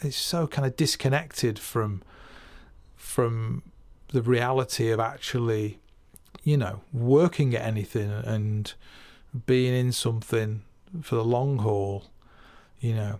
[0.00, 2.02] it's so kind of disconnected from
[2.96, 3.62] from
[4.08, 5.78] the reality of actually,
[6.44, 8.74] you know, working at anything and
[9.46, 10.62] being in something
[11.02, 12.04] for the long haul,
[12.80, 13.18] you know.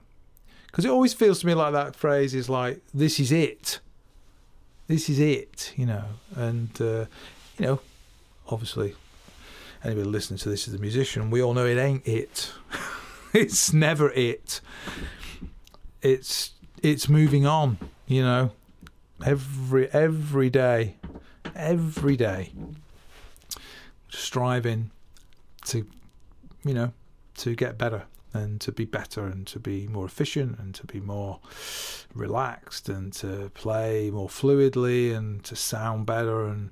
[0.67, 3.81] Because it always feels to me like that phrase is like, this is it.
[4.87, 6.05] This is it, you know.
[6.35, 7.07] And, uh,
[7.59, 7.81] you know,
[8.49, 8.95] obviously,
[9.87, 12.53] anybody listening to this is a musician, we all know it ain't it.
[13.33, 14.61] it's never it.
[16.03, 18.53] It's it's moving on, you know
[19.25, 20.97] every every day,
[21.55, 22.53] every day,
[24.09, 24.91] striving
[25.67, 25.87] to,
[26.65, 26.93] you know,
[27.39, 31.01] to get better and to be better and to be more efficient and to be
[31.01, 31.41] more
[32.15, 36.71] relaxed and to play more fluidly and to sound better and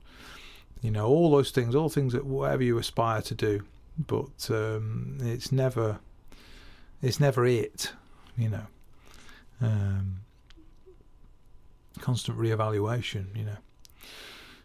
[0.84, 3.62] you know all those things all things that whatever you aspire to do
[3.98, 5.98] but um, it's never
[7.02, 7.92] it's never it
[8.36, 8.66] you know
[9.60, 10.20] um,
[12.00, 13.56] constant reevaluation, you know.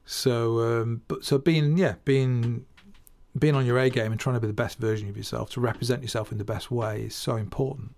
[0.06, 2.66] So, um, but so being yeah, being
[3.38, 5.62] being on your A game and trying to be the best version of yourself to
[5.62, 7.96] represent yourself in the best way is so important.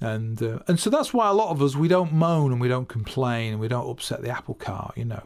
[0.00, 2.68] And uh, and so that's why a lot of us we don't moan and we
[2.68, 5.22] don't complain and we don't upset the apple cart, you know.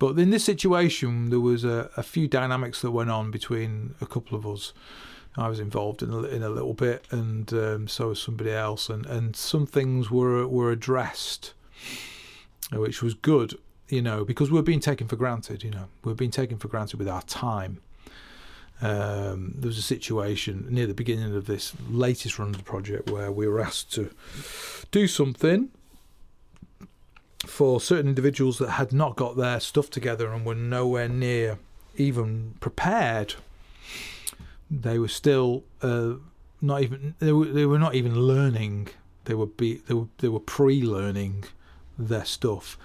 [0.00, 4.06] But in this situation, there was a, a few dynamics that went on between a
[4.06, 4.72] couple of us.
[5.36, 8.88] I was involved in a, in a little bit, and um, so was somebody else,
[8.88, 11.54] and, and some things were were addressed
[12.72, 13.54] which was good
[13.90, 15.62] you know, because we're being taken for granted.
[15.62, 17.80] You know, we're being taken for granted with our time.
[18.82, 23.10] Um, there was a situation near the beginning of this latest run of the project
[23.10, 24.10] where we were asked to
[24.90, 25.68] do something
[27.46, 31.58] for certain individuals that had not got their stuff together and were nowhere near
[31.96, 33.34] even prepared.
[34.70, 36.14] They were still uh,
[36.60, 38.88] not even they were, they were not even learning.
[39.24, 41.44] They were be they were they were pre-learning
[41.98, 42.78] their stuff,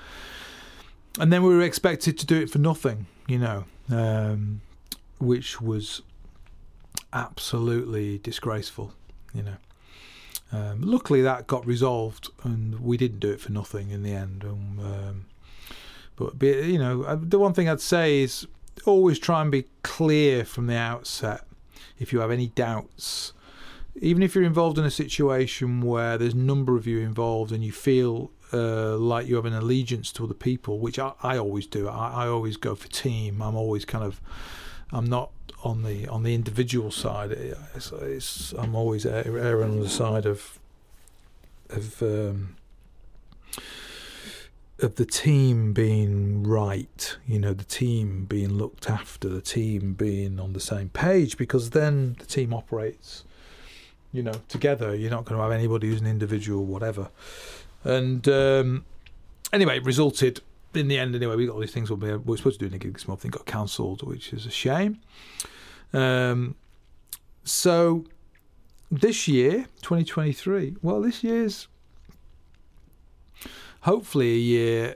[1.20, 3.06] and then we were expected to do it for nothing.
[3.28, 4.62] You know, um,
[5.20, 6.02] which was
[7.14, 8.94] absolutely disgraceful.
[9.34, 9.58] You know.
[10.52, 14.44] Um, luckily, that got resolved, and we didn't do it for nothing in the end.
[14.44, 15.26] Um, um,
[16.16, 18.48] but you know, uh, the one thing I'd say is
[18.86, 21.46] always try and be clear from the outset.
[21.98, 23.34] If you have any doubts,
[24.02, 27.64] even if you're involved in a situation where there's a number of you involved and
[27.64, 31.66] you feel uh, like you have an allegiance to other people, which I, I always
[31.66, 31.88] do.
[31.88, 33.42] I, I, always go for team.
[33.42, 34.22] I'm always kind of,
[34.92, 35.32] I'm not
[35.66, 37.32] on the on the individual side.
[37.32, 40.60] It's, it's, I'm always erring on the side of
[41.70, 42.56] of um,
[44.80, 47.18] of the team being right.
[47.28, 51.72] You know, the team being looked after, the team being on the same page, because
[51.72, 53.24] then the team operates.
[54.12, 54.96] You know, together.
[54.96, 57.10] You're not going to have anybody who's an individual, whatever.
[57.84, 58.86] And um,
[59.52, 60.40] anyway, it resulted
[60.74, 61.16] in the end.
[61.16, 61.92] Anyway, we got all these things.
[61.92, 63.22] We were supposed to do a gig this month.
[63.24, 65.02] Thing got cancelled, which is a shame.
[65.96, 66.56] Um,
[67.44, 68.06] so
[68.92, 71.68] this year, 2023, well, this year's
[73.82, 74.96] hopefully a year.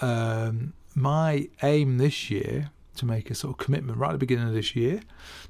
[0.00, 4.48] Um, my aim this year to make a sort of commitment right at the beginning
[4.48, 5.00] of this year.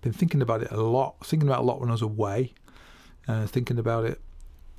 [0.03, 2.53] Been thinking about it a lot, thinking about a lot when I was away,
[3.26, 4.20] uh, thinking about it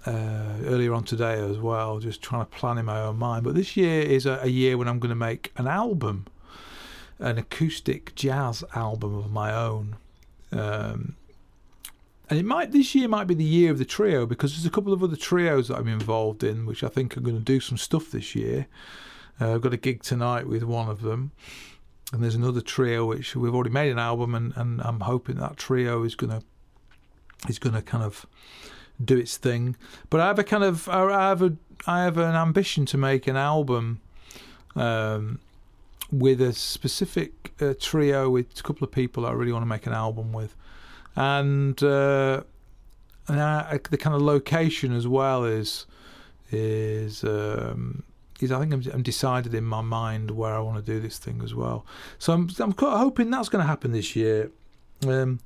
[0.05, 3.43] uh, earlier on today as well, just trying to plan in my own mind.
[3.43, 6.27] But this year is a, a year when I'm going to make an album,
[7.19, 9.95] an acoustic jazz album of my own.
[10.51, 11.15] Um,
[12.29, 14.69] and it might this year might be the year of the trio because there's a
[14.69, 17.59] couple of other trios that I'm involved in, which I think are going to do
[17.59, 18.67] some stuff this year.
[19.39, 21.31] Uh, I've got a gig tonight with one of them,
[22.13, 25.57] and there's another trio which we've already made an album, and, and I'm hoping that
[25.57, 26.41] trio is gonna
[27.49, 28.25] is gonna kind of
[29.03, 29.75] do its thing.
[30.09, 33.27] But I have a kind of I have a I have an ambition to make
[33.27, 33.99] an album.
[34.75, 35.39] Um,
[36.11, 39.85] with a specific uh, trio with a couple of people I really want to make
[39.85, 40.55] an album with,
[41.15, 42.41] and uh,
[43.27, 45.85] and I, the kind of location as well is
[46.51, 48.03] is um,
[48.41, 51.17] is I think I'm, I'm, decided in my mind where I want to do this
[51.17, 51.85] thing as well.
[52.19, 54.51] So I'm I'm quite hoping that's going to happen this year.
[55.07, 55.39] Um,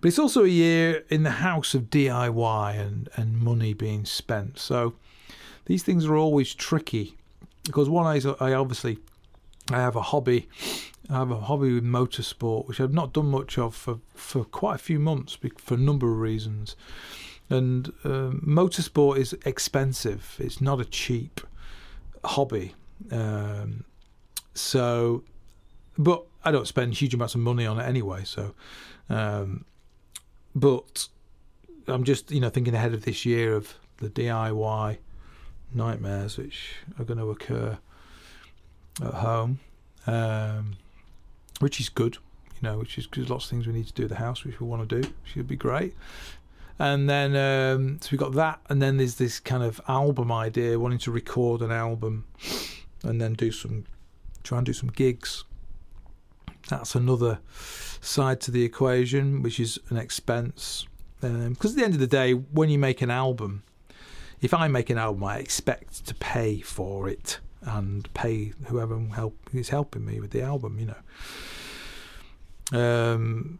[0.00, 4.60] but it's also a year in the house of DIY and, and money being spent.
[4.60, 4.94] So
[5.64, 7.16] these things are always tricky
[7.64, 8.98] because one is I obviously
[9.70, 10.48] I have a hobby.
[11.10, 14.76] I have a hobby with motorsport, which I've not done much of for, for quite
[14.76, 16.76] a few months for a number of reasons.
[17.50, 20.36] And uh, motorsport is expensive.
[20.38, 21.40] It's not a cheap
[22.24, 22.74] hobby.
[23.10, 23.84] Um,
[24.54, 25.22] so,
[25.98, 28.24] but I don't spend huge amounts of money on it anyway.
[28.24, 28.54] So,
[29.08, 29.64] um,
[30.54, 31.08] but
[31.86, 34.98] I'm just you know thinking ahead of this year of the DIY
[35.74, 37.78] nightmares which are going to occur
[39.00, 39.60] at home,
[40.06, 40.76] um,
[41.60, 42.18] which is good.
[42.60, 44.44] You know, which is because lots of things we need to do at the house,
[44.44, 45.94] which we want to do, which would be great.
[46.78, 50.78] And then um, so we got that, and then there's this kind of album idea,
[50.78, 52.24] wanting to record an album,
[53.04, 53.84] and then do some,
[54.42, 55.44] try and do some gigs.
[56.68, 57.40] That's another
[58.00, 60.86] side to the equation, which is an expense.
[61.20, 63.62] Because um, at the end of the day, when you make an album,
[64.40, 69.36] if I make an album, I expect to pay for it and pay whoever help
[69.52, 70.78] is helping me with the album.
[70.78, 70.94] You
[72.72, 73.58] know, um,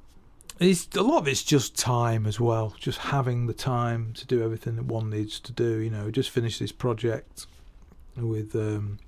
[0.59, 2.74] it's a lot of it's just time as well.
[2.78, 5.78] Just having the time to do everything that one needs to do.
[5.78, 7.46] You know, just finish this project
[8.16, 8.98] with um,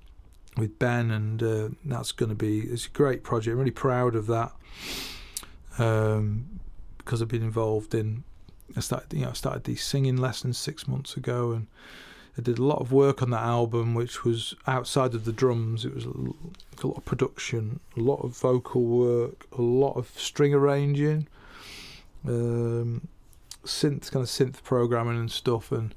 [0.57, 3.53] with Ben, and uh, that's going to be it's a great project.
[3.53, 4.53] I'm really proud of that
[5.78, 6.61] um,
[6.99, 8.24] because I've been involved in.
[8.76, 11.66] I started, you know, I started these singing lessons six months ago, and
[12.37, 15.85] I did a lot of work on that album, which was outside of the drums.
[15.85, 20.53] It was a lot of production, a lot of vocal work, a lot of string
[20.53, 21.28] arranging,
[22.26, 23.07] um,
[23.64, 25.95] synth kind of synth programming and stuff, and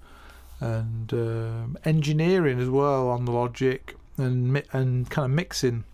[0.60, 5.86] and um, engineering as well on the Logic and and kind of mixing.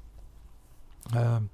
[1.16, 1.50] Um,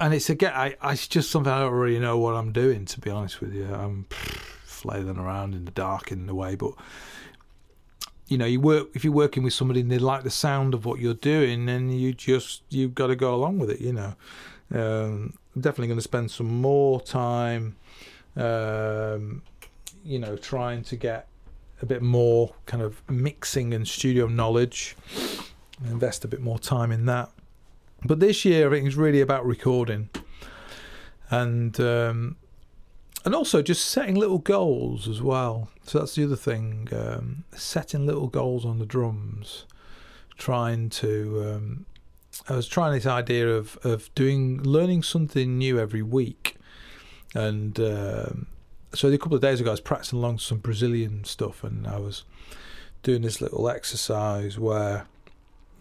[0.00, 2.86] and it's again, I, I, it's just something I don't really know what I'm doing.
[2.86, 4.06] To be honest with you, I'm
[4.64, 6.72] flailing around in the dark in the way, but
[8.26, 10.84] you know, you work if you're working with somebody and they like the sound of
[10.84, 13.80] what you're doing, then you just you've got to go along with it.
[13.80, 14.14] You know,
[14.72, 17.76] um, I'm definitely going to spend some more time,
[18.36, 19.42] um,
[20.04, 21.28] you know, trying to get
[21.82, 24.96] a bit more kind of mixing and studio knowledge.
[25.84, 27.30] Invest a bit more time in that.
[28.06, 30.08] But this year, it's really about recording,
[31.30, 32.36] and um,
[33.24, 35.70] and also just setting little goals as well.
[35.84, 39.66] So that's the other thing: um, setting little goals on the drums,
[40.36, 41.54] trying to.
[41.54, 41.86] Um,
[42.48, 46.56] I was trying this idea of of doing learning something new every week,
[47.34, 48.46] and um,
[48.94, 51.98] so a couple of days ago I was practicing along some Brazilian stuff, and I
[51.98, 52.24] was
[53.02, 55.06] doing this little exercise where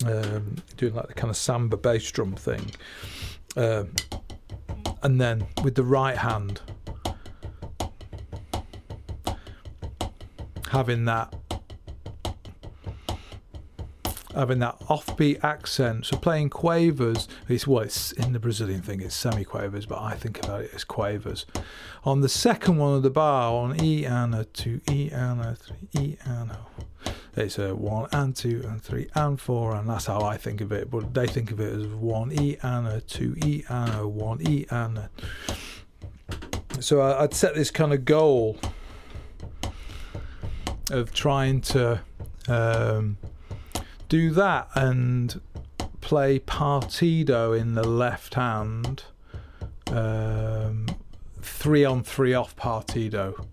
[0.06, 2.72] um, doing like the kind of samba bass drum thing,
[3.56, 3.94] um,
[5.02, 6.62] and then with the right hand
[10.74, 11.34] having that
[14.34, 16.08] having that offbeat accent.
[16.08, 20.16] So playing quavers, it's well, it's in the Brazilian thing, it's semi quavers, but I
[20.16, 21.46] think about it as quavers.
[22.04, 25.56] On the second one of the bar, on E and a two, E and a
[25.56, 26.58] three, E and a
[27.36, 30.72] it's a one and two and three and four, and that's how I think of
[30.72, 30.90] it.
[30.90, 34.42] But they think of it as one E and a two E and a one
[34.48, 35.10] E and a.
[36.80, 38.58] So I'd set this kind of goal
[40.94, 42.02] of trying to
[42.48, 43.18] um,
[44.10, 45.42] do that and
[46.02, 49.04] play partido in the left hand,
[49.88, 50.88] um,
[51.42, 53.46] three on three off partido,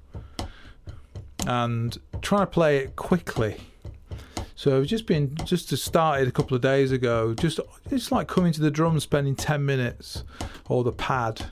[1.46, 3.56] and try to play it quickly
[4.60, 7.32] so just been just started a couple of days ago.
[7.32, 7.60] Just
[7.90, 10.22] it's like coming to the drums, spending ten minutes,
[10.68, 11.46] or the pad.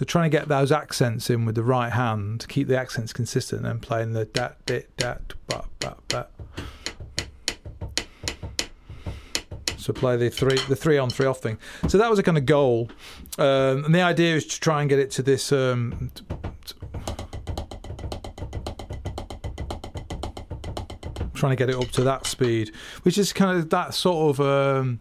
[0.00, 3.12] So trying to get those accents in with the right hand, to keep the accents
[3.12, 6.30] consistent, and then playing the dat dit dat bat bat bat.
[9.76, 11.58] So play the three the three on three off thing.
[11.86, 12.90] So that was a kind of goal,
[13.36, 16.10] um, and the idea is to try and get it to this um,
[21.34, 24.46] trying to get it up to that speed, which is kind of that sort of
[24.46, 25.00] um,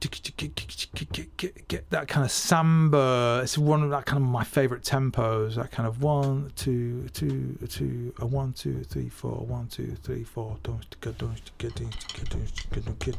[0.00, 3.40] get that kind of samba.
[3.42, 5.54] It's one of that kind of my favorite tempos.
[5.56, 10.24] That kind of one, two, two, two, a one, two, three, four, one, two, three,
[10.24, 10.58] four.
[10.62, 13.16] Don't get, don't get, don't get.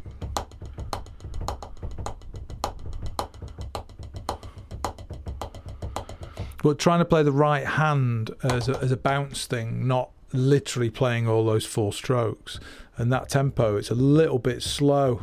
[6.64, 10.90] But trying to play the right hand as a, as a bounce thing, not literally
[10.90, 12.60] playing all those four strokes.
[12.98, 15.22] And that tempo, it's a little bit slow.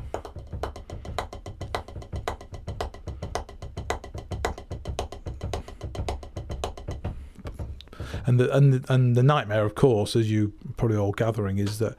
[8.26, 11.78] And the and the, and the nightmare, of course, as you probably all gathering, is
[11.78, 11.96] that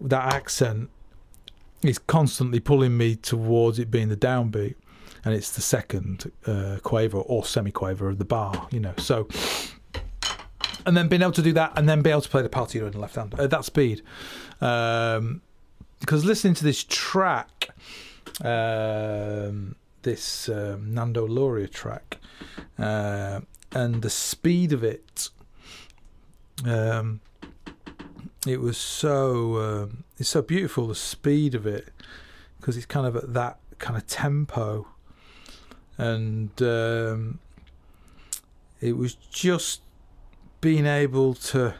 [0.00, 0.90] that accent
[1.82, 4.74] is constantly pulling me towards it being the downbeat,
[5.24, 8.94] and it's the second uh, quaver or semi-quaver of the bar, you know.
[8.98, 9.28] So
[10.86, 12.86] and then being able to do that, and then be able to play the partido
[12.86, 14.02] in the left hand at that speed.
[14.60, 15.42] Um,
[16.00, 17.70] because listening to this track,
[18.44, 22.18] um, this um, Nando Lauria track,
[22.78, 23.40] uh,
[23.72, 25.30] and the speed of it,
[26.64, 27.20] um,
[28.46, 30.86] it was so um, it's so beautiful.
[30.86, 31.88] The speed of it,
[32.58, 34.86] because it's kind of at that kind of tempo,
[35.98, 37.40] and um,
[38.80, 39.82] it was just
[40.60, 41.74] being able to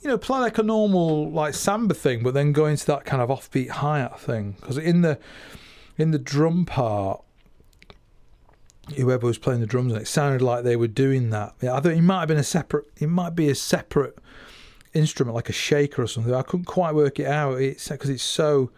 [0.00, 3.22] you know play like a normal like samba thing but then go into that kind
[3.22, 5.18] of offbeat hi-hat thing because in the
[5.98, 7.22] in the drum part
[8.96, 11.80] whoever was playing the drums and it sounded like they were doing that yeah, I
[11.80, 14.18] thought it might have been a separate it might be a separate
[14.94, 18.22] instrument like a shaker or something I couldn't quite work it out it's because it's
[18.22, 18.70] so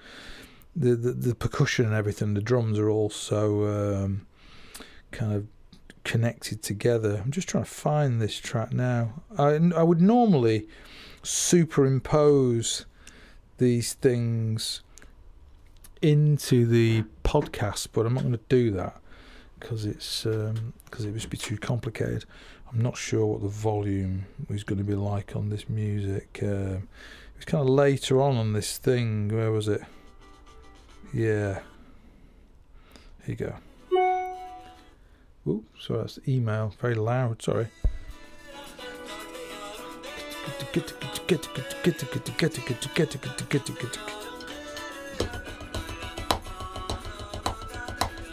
[0.76, 4.26] the, the, the percussion and everything the drums are all so um,
[5.12, 5.46] kind of
[6.04, 7.20] connected together.
[7.22, 9.22] I'm just trying to find this track now.
[9.38, 10.68] I, I would normally
[11.22, 12.86] superimpose
[13.58, 14.82] these things
[16.00, 19.00] into the podcast, but I'm not going to do that
[19.62, 22.24] because it's because um, it would be too complicated.
[22.70, 26.40] I'm not sure what the volume is going to be like on this music.
[26.42, 29.28] Uh, it was kind of later on on this thing.
[29.28, 29.82] Where was it?
[31.14, 31.60] Yeah.
[33.24, 33.54] Here you go.
[35.46, 36.74] Ooh, sorry, that's email.
[36.80, 37.68] Very loud, sorry.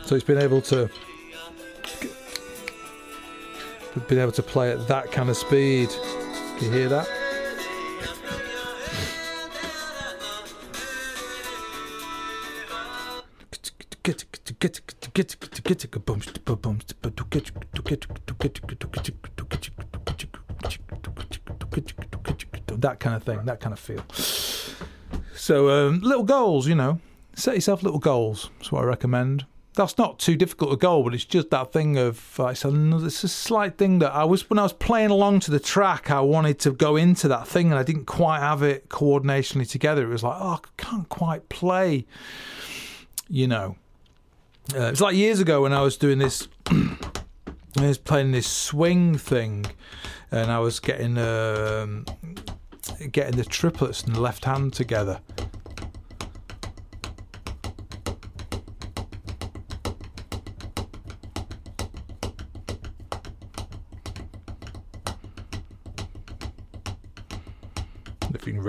[0.06, 0.90] So he's been able to
[4.08, 5.90] been able to play at that kind of speed.
[6.58, 7.08] Can you hear that?
[22.82, 24.04] That kind of thing, that kind of feel.
[25.36, 27.00] So, um, little goals, you know,
[27.34, 28.50] set yourself little goals.
[28.58, 29.46] That's what I recommend
[29.76, 33.06] that's not too difficult to goal, but it's just that thing of uh, it's, a,
[33.06, 36.12] it's a slight thing that I was when I was playing along to the track,
[36.12, 40.04] I wanted to go into that thing and I didn't quite have it coordinationally together.
[40.04, 42.06] It was like, oh, I can't quite play,
[43.28, 43.76] you know.
[44.76, 46.98] Uh, it's like years ago when I was doing this, I
[47.78, 49.66] was playing this swing thing,
[50.32, 52.06] and I was getting um,
[53.12, 55.22] getting the triplets and the left hand together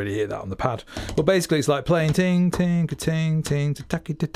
[0.01, 0.83] really hear that on the pad.
[1.17, 4.35] But basically, it's like playing ting ting ting ting taki So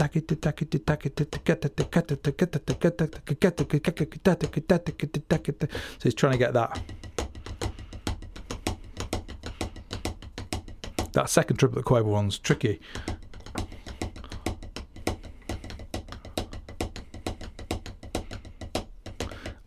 [6.02, 6.80] he's trying to get that.
[11.12, 12.80] That second triplet quaver one's tricky.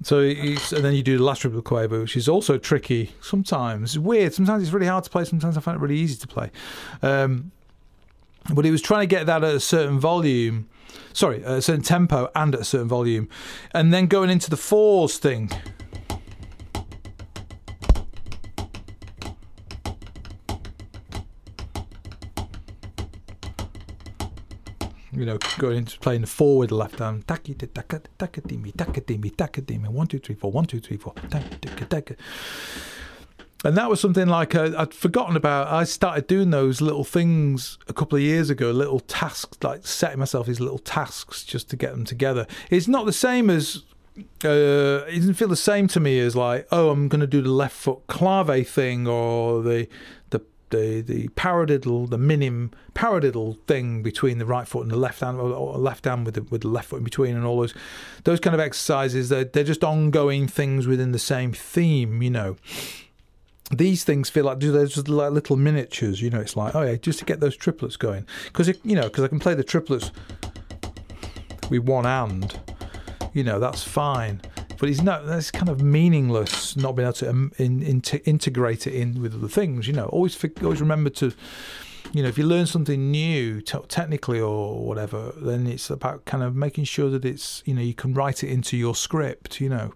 [0.07, 3.99] So and then you do the last triple quaver, which is also tricky sometimes.
[3.99, 4.33] Weird.
[4.33, 5.25] Sometimes it's really hard to play.
[5.25, 6.49] Sometimes I find it really easy to play.
[7.01, 7.51] Um,
[8.53, 10.69] but he was trying to get that at a certain volume,
[11.11, 13.27] sorry, a certain tempo and at a certain volume,
[13.73, 15.51] and then going into the fours thing.
[25.17, 27.23] You know, going into playing the forward left arm.
[27.27, 30.51] One, two, three, four.
[30.51, 31.13] One, two, three, four.
[33.65, 35.67] And that was something like uh, I'd forgotten about.
[35.67, 40.19] I started doing those little things a couple of years ago, little tasks, like setting
[40.19, 42.45] myself these little tasks just to get them together.
[42.69, 43.83] It's not the same as
[44.45, 47.41] uh, it doesn't feel the same to me as like, oh, I'm going to do
[47.41, 49.87] the left foot clave thing or the
[50.29, 55.21] the the the paradiddle, the minim paradiddle thing between the right foot and the left
[55.21, 57.73] hand, or left hand with the with the left foot in between, and all those
[58.23, 59.29] those kind of exercises.
[59.29, 62.57] They're they're just ongoing things within the same theme, you know.
[63.69, 66.39] These things feel like they're just like little miniatures, you know.
[66.39, 69.27] It's like oh yeah, just to get those triplets going, because you know, because I
[69.27, 70.11] can play the triplets
[71.69, 72.59] with one hand,
[73.33, 74.41] you know, that's fine
[74.79, 78.87] but it's not that's kind of meaningless not being able to um, in, in, integrate
[78.87, 81.33] it in with other things you know always always remember to
[82.13, 86.43] you know if you learn something new t- technically or whatever then it's about kind
[86.43, 89.69] of making sure that it's you know you can write it into your script you
[89.69, 89.93] know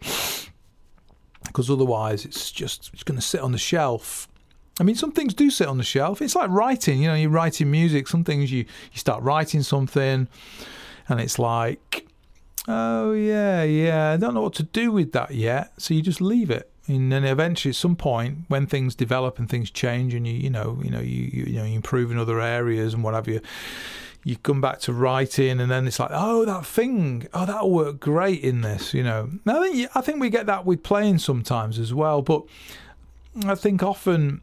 [1.46, 4.28] because otherwise it's just it's going to sit on the shelf
[4.80, 6.24] I mean, some things do sit on the shelf.
[6.24, 8.08] It's like writing, you know, you're writing music.
[8.08, 10.28] Some things you, you start writing something,
[11.08, 12.08] and it's like,
[12.68, 14.12] Oh yeah, yeah.
[14.12, 16.70] I don't know what to do with that yet, so you just leave it.
[16.88, 20.50] And then eventually, at some point, when things develop and things change, and you, you
[20.50, 23.28] know, you know, you, you, you know, you improve in other areas and what have
[23.28, 23.40] you,
[24.24, 28.00] you come back to writing, and then it's like, oh, that thing, oh, that'll work
[28.00, 29.30] great in this, you know.
[29.48, 32.44] I think I think we get that with playing sometimes as well, but
[33.46, 34.42] I think often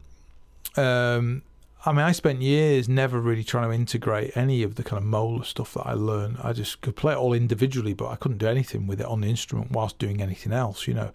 [0.75, 1.43] um,
[1.85, 5.07] I mean, I spent years never really trying to integrate any of the kind of
[5.07, 6.37] Moeller stuff that I learned.
[6.43, 9.21] I just could play it all individually, but I couldn't do anything with it on
[9.21, 11.11] the instrument whilst doing anything else, you know.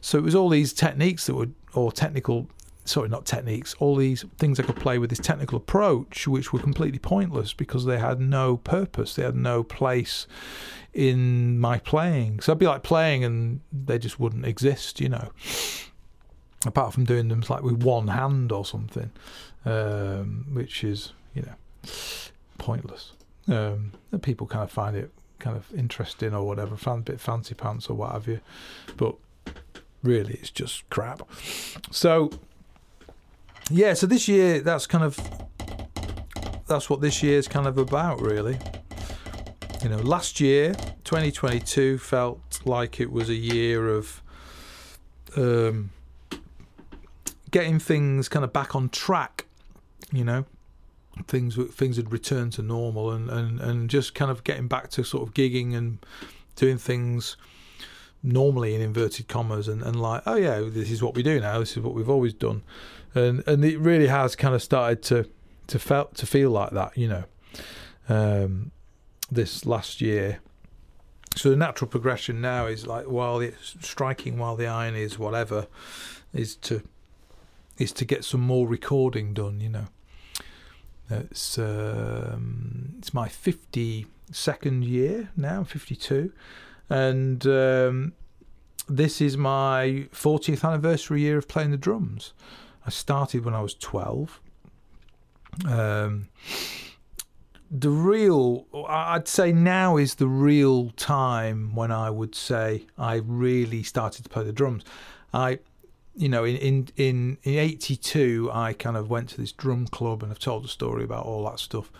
[0.00, 2.46] So it was all these techniques that were, or technical,
[2.84, 6.60] sorry, not techniques, all these things I could play with this technical approach, which were
[6.60, 10.28] completely pointless because they had no purpose, they had no place
[10.94, 12.38] in my playing.
[12.38, 15.32] So I'd be like playing and they just wouldn't exist, you know
[16.66, 19.10] apart from doing them like with one hand or something,
[19.64, 21.90] um, which is you know
[22.58, 23.12] pointless.
[23.46, 23.92] Um,
[24.22, 27.94] people kind of find it kind of interesting or whatever, a bit fancy pants or
[27.94, 28.40] what have you,
[28.96, 29.14] but
[30.02, 31.22] really it's just crap.
[31.90, 32.30] So
[33.70, 35.18] yeah, so this year that's kind of
[36.66, 38.58] that's what this year is kind of about, really.
[39.82, 44.22] You know, last year, 2022, felt like it was a year of
[45.36, 45.90] um,
[47.50, 49.46] getting things kind of back on track,
[50.12, 50.44] you know,
[51.26, 55.04] things things had returned to normal, and, and, and just kind of getting back to
[55.04, 55.98] sort of gigging and
[56.56, 57.36] doing things
[58.22, 61.58] normally in inverted commas, and, and like, oh yeah, this is what we do now.
[61.58, 62.62] This is what we've always done,
[63.14, 65.28] and and it really has kind of started to
[65.68, 67.24] to felt to feel like that, you know.
[68.08, 68.70] Um,
[69.30, 70.40] this last year,
[71.36, 75.66] so the natural progression now is like while it's striking while the iron is whatever,
[76.32, 76.82] is to
[77.78, 79.60] is to get some more recording done.
[79.60, 79.86] You know,
[81.10, 86.32] it's um, it's my fifty second year now, fifty two,
[86.90, 88.12] and um,
[88.88, 92.32] this is my fortieth anniversary year of playing the drums.
[92.86, 94.40] I started when I was twelve.
[95.66, 96.28] Um,
[97.70, 103.82] the real I'd say now is the real time when I would say I really
[103.82, 104.84] started to play the drums.
[105.34, 105.58] I
[106.18, 110.22] you know in in in, in 82 I kind of went to this drum club
[110.22, 111.90] and I've told a story about all that stuff.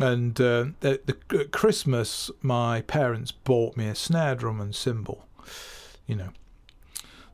[0.00, 5.26] And uh, at, the, at Christmas my parents bought me a snare drum and cymbal,
[6.06, 6.30] you know.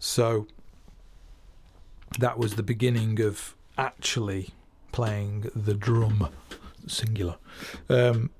[0.00, 0.46] So
[2.18, 4.50] that was the beginning of actually
[4.92, 6.28] playing the drum
[6.86, 7.36] singular.
[7.88, 8.30] Um,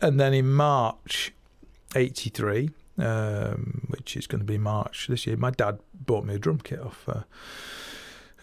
[0.00, 1.32] and then in March
[1.94, 6.38] 83, um, which is going to be March this year, my dad bought me a
[6.38, 7.22] drum kit off uh,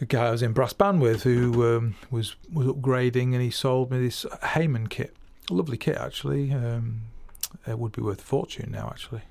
[0.02, 3.52] a guy I was in brass band with who um, was was upgrading and he
[3.52, 5.16] sold me this Hayman kit.
[5.50, 6.52] A lovely kit, actually.
[6.52, 7.04] Um,
[7.68, 9.22] it would be worth a fortune now, actually.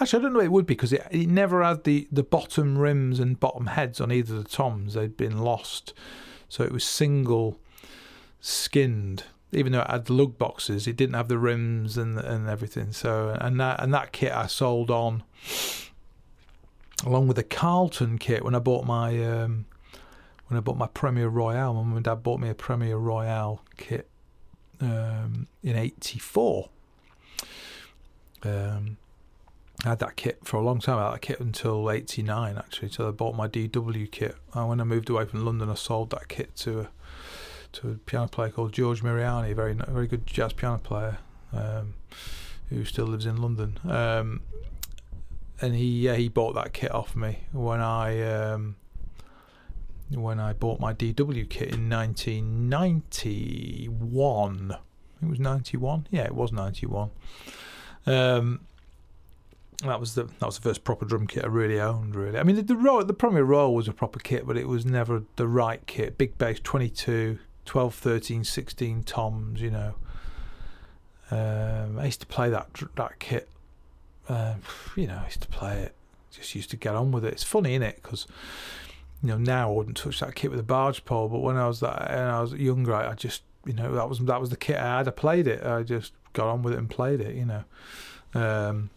[0.00, 2.78] Actually, I don't know it would be because it, it never had the, the bottom
[2.78, 4.94] rims and bottom heads on either of the toms.
[4.94, 5.92] They'd been lost.
[6.48, 7.58] So it was single
[8.40, 12.92] skinned even though it had lug boxes, it didn't have the rims and and everything.
[12.92, 15.22] So and that and that kit I sold on
[17.04, 19.66] along with the Carlton kit when I bought my um,
[20.48, 21.74] when I bought my Premier Royale.
[21.74, 24.08] My mum and dad bought me a Premier Royale kit
[24.80, 26.68] um, in '84.
[28.42, 28.96] Um,
[29.84, 30.98] I had that kit for a long time.
[30.98, 32.90] I had that kit until '89 actually.
[32.90, 34.36] So I bought my DW kit.
[34.54, 36.88] And when I moved away from London, I sold that kit to a
[37.72, 41.18] to a piano player called George Miriani, very very good jazz piano player,
[41.52, 41.94] um,
[42.68, 43.78] who still lives in London.
[43.88, 44.42] Um,
[45.60, 48.76] and he yeah, he bought that kit off me when I um,
[50.10, 54.76] when I bought my DW kit in 1991.
[55.22, 56.08] It was 91.
[56.10, 57.10] Yeah, it was 91.
[58.06, 58.60] Um,
[59.84, 62.14] that was the that was the first proper drum kit I really owned.
[62.14, 64.84] Really, I mean the the, the Premier Royale was a proper kit, but it was
[64.84, 66.18] never the right kit.
[66.18, 67.38] Big bass, 22,
[67.70, 69.94] 12, 13, 16 toms, you know.
[71.30, 72.66] Um, I used to play that
[72.96, 73.48] that kit.
[74.28, 74.54] Uh,
[74.96, 75.94] you know, I used to play it.
[76.32, 77.32] Just used to get on with it.
[77.32, 78.00] It's funny, isn't it?
[78.02, 78.26] Because
[79.22, 81.68] you know now I wouldn't touch that kit with a barge pole, but when I
[81.68, 84.56] was that, when I was younger, I, just you know that was that was the
[84.56, 85.06] kit I had.
[85.06, 85.64] I played it.
[85.64, 87.36] I just got on with it and played it.
[87.36, 87.64] You know,
[88.34, 88.90] um,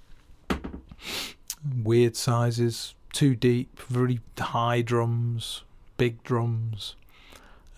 [1.84, 5.62] weird sizes, too deep, very high drums,
[5.98, 6.96] big drums.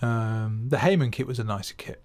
[0.05, 2.01] Um, the Hayman kit was a nicer kit,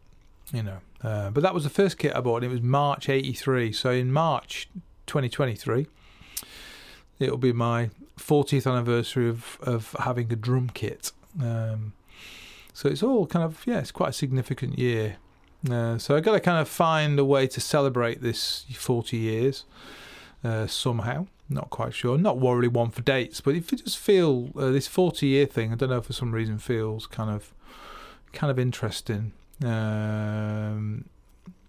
[0.53, 0.79] you know.
[1.03, 3.73] Uh, but that was the first kit I bought, and it was March '83.
[3.73, 4.69] So in March
[5.07, 5.87] 2023,
[7.19, 11.13] it'll be my 40th anniversary of of having a drum kit.
[11.43, 11.93] Um,
[12.73, 15.17] so it's all kind of yeah, it's quite a significant year.
[15.71, 19.65] Uh, so I got to kind of find a way to celebrate this 40 years
[20.43, 21.27] uh, somehow.
[21.51, 22.17] Not quite sure.
[22.17, 25.73] Not worry one for dates, but if you just feel uh, this 40 year thing,
[25.73, 27.53] I don't know for some reason feels kind of
[28.33, 29.33] kind of interesting.
[29.65, 31.05] Um,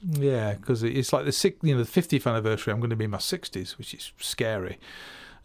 [0.04, 2.74] yeah, because it's like the six, you know, the 50th anniversary.
[2.74, 4.80] I'm going to be in my 60s, which is scary.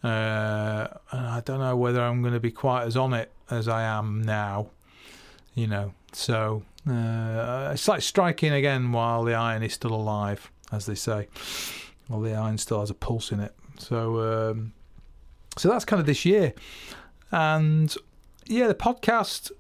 [0.02, 3.68] Uh, and I don't know whether I'm going to be quite as on it as
[3.68, 4.70] I am now.
[5.54, 10.86] You know, so uh, it's like striking again while the iron is still alive, as
[10.86, 11.28] they say.
[12.08, 13.54] Well, the iron still has a pulse in it.
[13.78, 14.72] So, um,
[15.56, 16.52] so that's kind of this year,
[17.32, 17.94] and
[18.46, 19.50] yeah, the podcast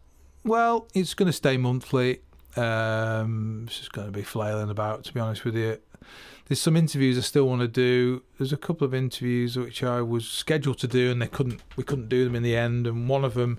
[0.46, 2.20] well, it's going to stay monthly.
[2.56, 5.78] Um, it's just going to be flailing about, to be honest with you.
[6.46, 8.22] There's some interviews I still want to do.
[8.38, 11.60] There's a couple of interviews which I was scheduled to do, and they couldn't.
[11.76, 12.86] We couldn't do them in the end.
[12.86, 13.58] And one of them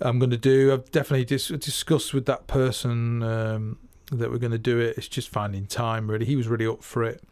[0.00, 0.72] I'm going to do.
[0.72, 3.78] I've definitely dis- discussed with that person um,
[4.12, 4.96] that we're going to do it.
[4.98, 6.10] It's just finding time.
[6.10, 7.22] Really, he was really up for it.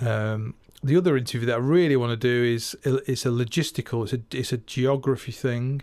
[0.00, 4.02] Um, the other interview that I really want to do is it's a logistical.
[4.04, 5.82] It's a it's a geography thing.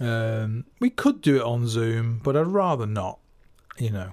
[0.00, 3.18] Um, we could do it on Zoom, but I'd rather not.
[3.78, 4.12] You know,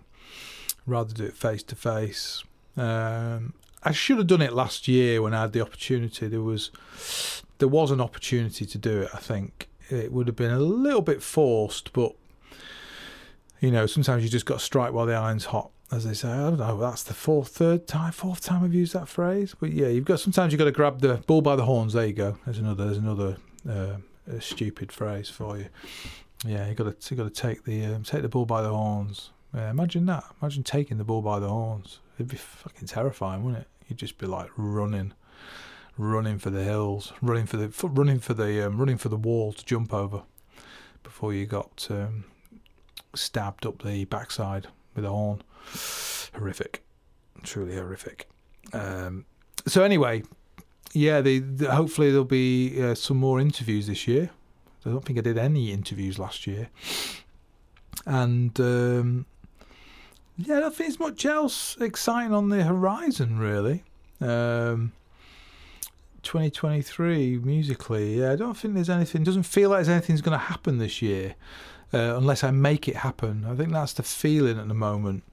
[0.86, 2.44] rather do it face to face.
[3.86, 6.28] I should have done it last year when I had the opportunity.
[6.28, 6.72] There was
[7.60, 9.10] there was an opportunity to do it.
[9.14, 12.14] I think it would have been a little bit forced, but
[13.60, 16.30] you know, sometimes you just got to strike while the iron's hot, as they say.
[16.30, 16.78] I don't know.
[16.78, 19.56] That's the fourth, third time, fourth time I've used that phrase.
[19.58, 21.94] But yeah, you've got sometimes you've got to grab the bull by the horns.
[21.94, 22.38] There you go.
[22.46, 22.86] There's another.
[22.86, 23.38] There's another.
[23.70, 23.96] Uh,
[24.28, 25.68] a stupid phrase for you.
[26.46, 28.70] Yeah, you got to you got to take the um, take the bull by the
[28.70, 29.32] horns.
[29.54, 30.26] Yeah, imagine that.
[30.42, 32.00] Imagine taking the bull by the horns.
[32.16, 33.68] It'd be fucking terrifying, wouldn't it?
[33.88, 35.14] You'd just be like running,
[35.98, 39.54] running for the hills, running for the running for the um, running for the wall
[39.54, 40.24] to jump over
[41.04, 42.26] before you got um,
[43.16, 45.42] stabbed up the backside with a horn.
[46.34, 46.84] Horrific,
[47.44, 48.28] truly horrific.
[48.74, 49.26] Um,
[49.68, 50.24] so anyway,
[50.94, 54.30] yeah, they, they, hopefully there'll be uh, some more interviews this year.
[54.86, 56.70] I don't think I did any interviews last year,
[58.06, 59.26] and um,
[60.38, 63.84] yeah, I don't think there's much else exciting on the horizon really.
[64.20, 64.94] Um,
[66.24, 69.24] 2023 musically, yeah, I don't think there's anything.
[69.24, 71.36] Doesn't feel like anything's going to happen this year,
[71.94, 73.46] uh, unless I make it happen.
[73.48, 75.24] I think that's the feeling at the moment.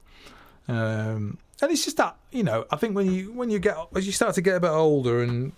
[0.67, 4.05] Um, and it's just that you know, I think when you when you get as
[4.05, 5.51] you start to get a bit older, and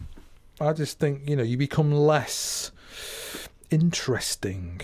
[0.60, 2.72] I just think you know you become less
[3.70, 4.82] interesting.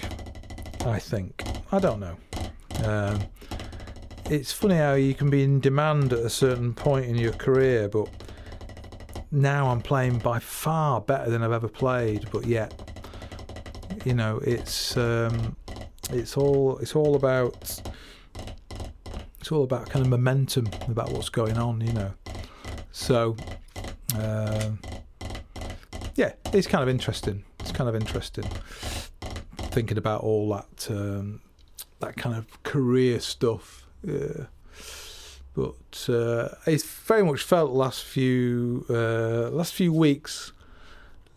[0.86, 2.17] I think I don't know.
[2.84, 3.20] Um,
[4.30, 7.89] it's funny how you can be in demand at a certain point in your career,
[7.89, 8.07] but
[9.32, 12.30] now I'm playing by far better than I've ever played.
[12.32, 12.74] But yet,
[14.05, 15.55] you know, it's um,
[16.11, 17.82] it's all it's all about
[19.50, 22.14] it's all about kind of momentum about what's going on, you know.
[22.91, 23.36] So,
[24.16, 24.70] uh,
[26.14, 27.43] yeah, it's kind of interesting.
[27.60, 28.43] It's kind of interesting
[29.72, 31.41] thinking about all that um,
[32.00, 33.88] that kind of career stuff.
[34.04, 34.45] Yeah.
[35.56, 40.52] But uh, it's very much felt last few uh, last few weeks,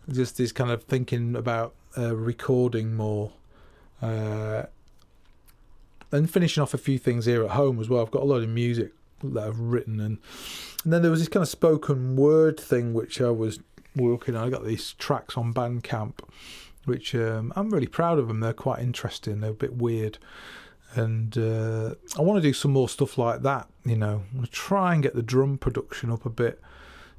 [0.07, 3.31] just this kind of thinking about uh, recording more
[6.13, 8.01] and finishing off a few things here at home as well.
[8.01, 8.93] I've got a lot of music
[9.23, 10.19] that I've written, and
[10.83, 13.59] and then there was this kind of spoken word thing which I was
[13.95, 14.47] working on.
[14.47, 16.19] I got these tracks on Bandcamp,
[16.85, 18.39] which um, I'm really proud of them.
[18.39, 19.39] They're quite interesting.
[19.39, 20.19] They're a bit weird,
[20.93, 23.67] and uh, I want to do some more stuff like that.
[23.83, 26.61] You know, try and get the drum production up a bit.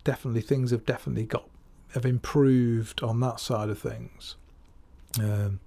[0.05, 1.49] Definitely, things have definitely got
[1.95, 4.37] have improved on that side of things.
[5.21, 5.61] Um,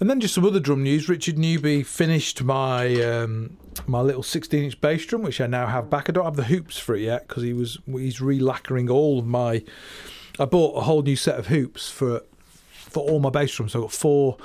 [0.00, 1.08] and then just some other drum news.
[1.08, 5.90] Richard Newby finished my um, my little 16 inch bass drum, which I now have
[5.90, 6.08] back.
[6.08, 9.26] I don't have the hoops for it yet because he was he's re-lacquering all of
[9.26, 9.62] my.
[10.38, 12.22] I bought a whole new set of hoops for
[12.70, 13.72] for all my bass drums.
[13.72, 14.36] So I've got four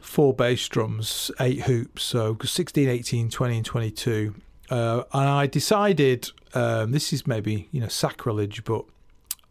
[0.00, 2.02] four bass drums, eight hoops.
[2.02, 4.34] So 16, 18, 20, and 22.
[4.70, 8.84] Uh, and I decided um, this is maybe you know sacrilege, but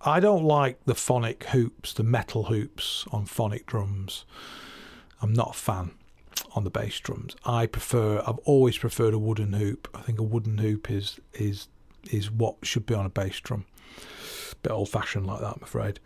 [0.02, 4.26] I don't like the phonic hoops, the metal hoops on phonic drums.
[5.22, 5.92] I'm not a fan
[6.56, 7.36] on the bass drums.
[7.46, 8.22] I prefer.
[8.26, 9.88] I've always preferred a wooden hoop.
[9.94, 11.68] I think a wooden hoop is is
[12.12, 13.66] is what should be on a bass drum.
[14.64, 16.00] Bit old fashioned like that, I'm afraid.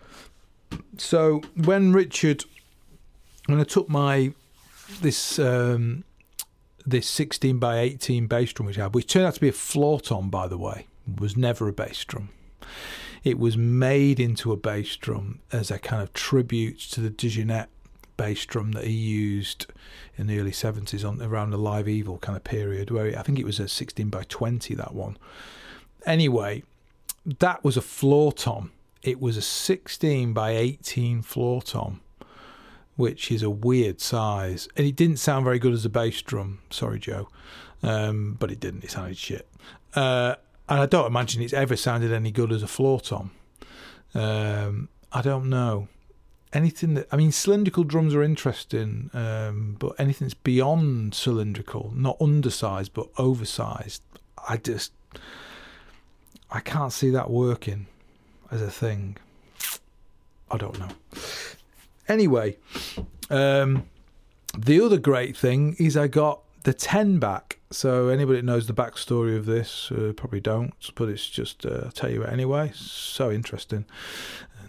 [0.97, 2.45] So when Richard,
[3.45, 4.33] when I took my
[5.01, 6.03] this um,
[6.85, 9.53] this 16 by 18 bass drum which I had, which turned out to be a
[9.53, 10.87] floor tom, by the way,
[11.19, 12.29] was never a bass drum.
[13.23, 17.67] It was made into a bass drum as a kind of tribute to the DeJohnette
[18.21, 19.65] bass drum that he used
[20.15, 23.39] in the early 70s on around the Live Evil kind of period, where I think
[23.39, 25.17] it was a 16 by 20, that one.
[26.05, 26.61] Anyway,
[27.39, 28.73] that was a floor tom.
[29.01, 32.01] It was a 16 by 18 floor tom,
[32.95, 34.69] which is a weird size.
[34.77, 36.59] And it didn't sound very good as a bass drum.
[36.69, 37.27] Sorry, Joe.
[37.81, 38.83] Um, but it didn't.
[38.83, 39.47] It sounded shit.
[39.95, 40.35] Uh,
[40.69, 43.31] and I don't imagine it's ever sounded any good as a floor tom.
[44.13, 45.87] Um, I don't know
[46.53, 52.17] anything that I mean, cylindrical drums are interesting, um, but anything that's beyond cylindrical, not
[52.19, 54.01] undersized but oversized,
[54.47, 54.91] I just
[56.49, 57.87] I can't see that working
[58.49, 59.17] as a thing.
[60.49, 60.89] I don't know.
[62.07, 62.57] Anyway,
[63.29, 63.87] um,
[64.57, 67.59] the other great thing is I got the 10 back.
[67.71, 71.83] So anybody that knows the backstory of this uh, probably don't, but it's just uh,
[71.85, 72.71] I'll tell you anyway.
[72.75, 73.85] So interesting,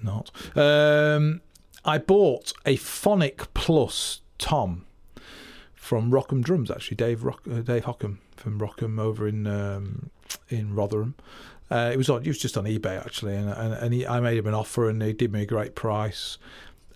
[0.03, 0.31] not.
[0.57, 1.41] Um,
[1.85, 4.87] I bought a Phonic Plus Tom
[5.75, 10.11] from Rockham Drums, actually, Dave Rock, uh, Dave Hockham from Rockham over in um,
[10.49, 11.15] in Rotherham.
[11.71, 14.21] Uh, it was on, it was just on eBay actually, and and, and he, I
[14.21, 16.39] made him an offer, and he did me a great price,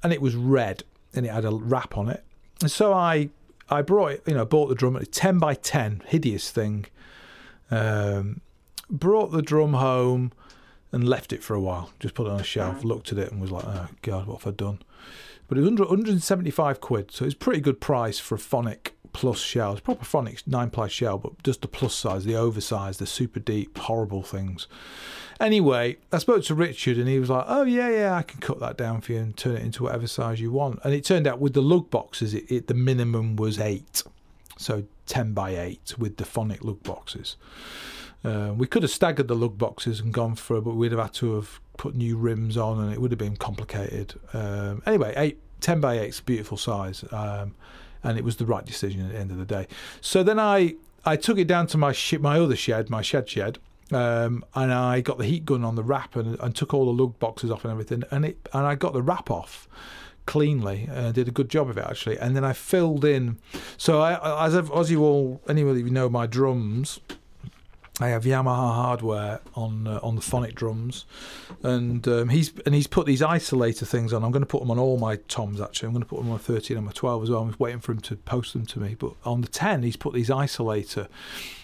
[0.03, 0.84] and it was red,
[1.14, 2.22] and it had a wrap on it,
[2.61, 3.30] and so I
[3.68, 6.87] I brought it, you know, bought the drum, ten by ten, hideous thing.
[7.70, 8.41] Um,
[8.89, 10.32] brought the drum home
[10.93, 11.91] and left it for a while.
[12.01, 14.43] Just put it on a shelf, looked at it, and was like, "Oh God, what
[14.43, 14.80] have I done?"
[15.49, 19.72] But it was 175 quid, so it's pretty good price for a phonic plus shell.
[19.72, 23.41] It's proper phonic nine ply shell, but just the plus size, the oversized, the super
[23.41, 24.66] deep, horrible things.
[25.39, 28.61] Anyway, I spoke to Richard, and he was like, "Oh yeah, yeah, I can cut
[28.61, 31.26] that down for you and turn it into whatever size you want." And it turned
[31.26, 34.03] out with the lug boxes, it, it the minimum was eight.
[34.59, 37.37] So 10 by 8 with the phonic lug boxes.
[38.24, 41.00] Uh, we could have staggered the lug boxes and gone for, it, but we'd have
[41.00, 44.14] had to have put new rims on, and it would have been complicated.
[44.32, 47.54] Um, anyway, eight, 10 by 8 is beautiful size, um,
[48.02, 49.66] and it was the right decision at the end of the day.
[50.00, 53.28] So then I I took it down to my sh- my other shed, my shed
[53.28, 53.58] shed,
[53.92, 57.02] um, and I got the heat gun on the wrap and, and took all the
[57.02, 59.68] lug boxes off and everything, and it and I got the wrap off
[60.26, 62.18] cleanly and did a good job of it actually.
[62.18, 63.38] And then I filled in.
[63.76, 67.00] So I, as I've, as you all anybody you know my drums.
[67.99, 71.07] I have Yamaha hardware on uh, on the phonic drums,
[71.62, 74.22] and um, he's and he's put these isolator things on.
[74.22, 75.62] I'm going to put them on all my toms.
[75.62, 77.40] Actually, I'm going to put them on 13 and my 12 as well.
[77.40, 78.97] I'm waiting for him to post them to me.
[78.99, 81.09] But on the 10, he's put these isolator,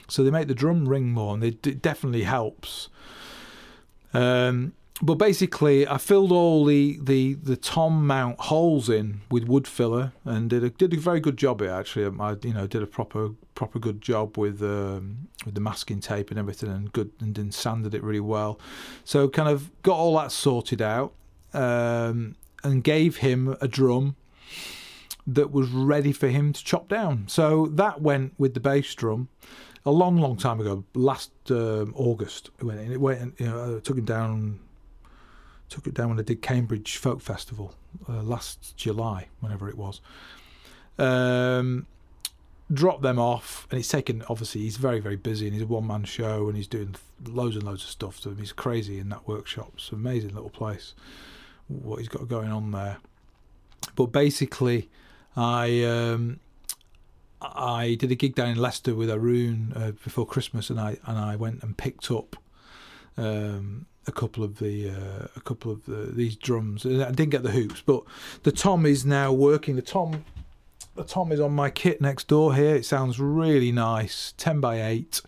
[0.08, 2.88] so they make the drum ring more, and it definitely helps.
[4.14, 4.72] Um,
[5.04, 10.12] but basically, I filled all the, the, the tom mount holes in with wood filler
[10.24, 11.60] and did a did a very good job.
[11.60, 15.60] It actually, I you know did a proper proper good job with um, with the
[15.60, 18.60] masking tape and everything, and good and sanded it really well.
[19.04, 21.12] So kind of got all that sorted out,
[21.52, 24.14] um, and gave him a drum
[25.26, 27.26] that was ready for him to chop down.
[27.26, 29.28] So that went with the bass drum
[29.84, 30.84] a long, long time ago.
[30.94, 32.80] Last um, August, it went.
[32.92, 33.40] It went.
[33.40, 34.60] You know, I took him down
[35.72, 37.74] took it down when I did Cambridge Folk Festival
[38.08, 40.00] uh, last July, whenever it was.
[40.98, 41.86] Um,
[42.72, 44.22] dropped them off, and it's taken.
[44.28, 46.94] Obviously, he's very very busy, and he's a one man show, and he's doing
[47.26, 48.22] loads and loads of stuff.
[48.38, 49.72] He's crazy in that workshop.
[49.76, 50.94] It's amazing little place.
[51.68, 52.98] What he's got going on there,
[53.96, 54.90] but basically,
[55.36, 55.84] I.
[55.84, 56.40] Um,
[57.44, 61.18] I did a gig down in Leicester with Arun uh, before Christmas, and I and
[61.18, 62.36] I went and picked up
[63.16, 66.84] um, a couple of the uh, a couple of the, these drums.
[66.84, 68.02] I didn't get the hoops, but
[68.42, 69.76] the tom is now working.
[69.76, 70.24] The tom
[70.94, 72.74] the tom is on my kit next door here.
[72.74, 75.22] It sounds really nice, ten by eight,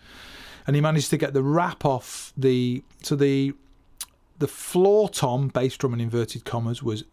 [0.67, 3.53] and he managed to get the wrap off the so the
[4.37, 7.05] the floor tom bass drum and inverted commas was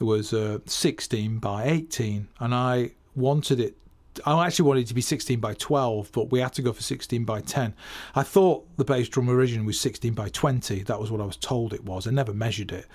[0.00, 3.76] was uh, 16 by 18 and I wanted it
[4.24, 6.82] I actually wanted it to be 16 by 12, but we had to go for
[6.82, 7.74] 16 by 10.
[8.14, 10.82] I thought the bass drum originally was 16 by 20.
[10.84, 12.06] That was what I was told it was.
[12.06, 12.86] I never measured it.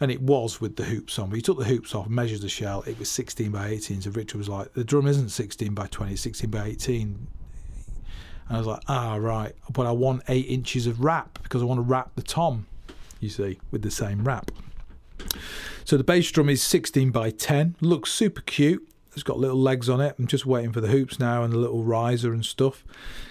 [0.00, 1.34] And it was with the hoops on.
[1.34, 4.02] You took the hoops off, measured the shell, it was 16 by 18.
[4.02, 7.26] So Richard was like, the drum isn't 16 by 20, it's 16 by 18.
[8.48, 9.54] And I was like, ah, right.
[9.72, 12.66] But I want eight inches of wrap because I want to wrap the tom,
[13.18, 14.50] you see, with the same wrap.
[15.84, 18.86] So the bass drum is 16 by 10, looks super cute.
[19.12, 20.14] It's got little legs on it.
[20.18, 22.84] I'm just waiting for the hoops now and the little riser and stuff.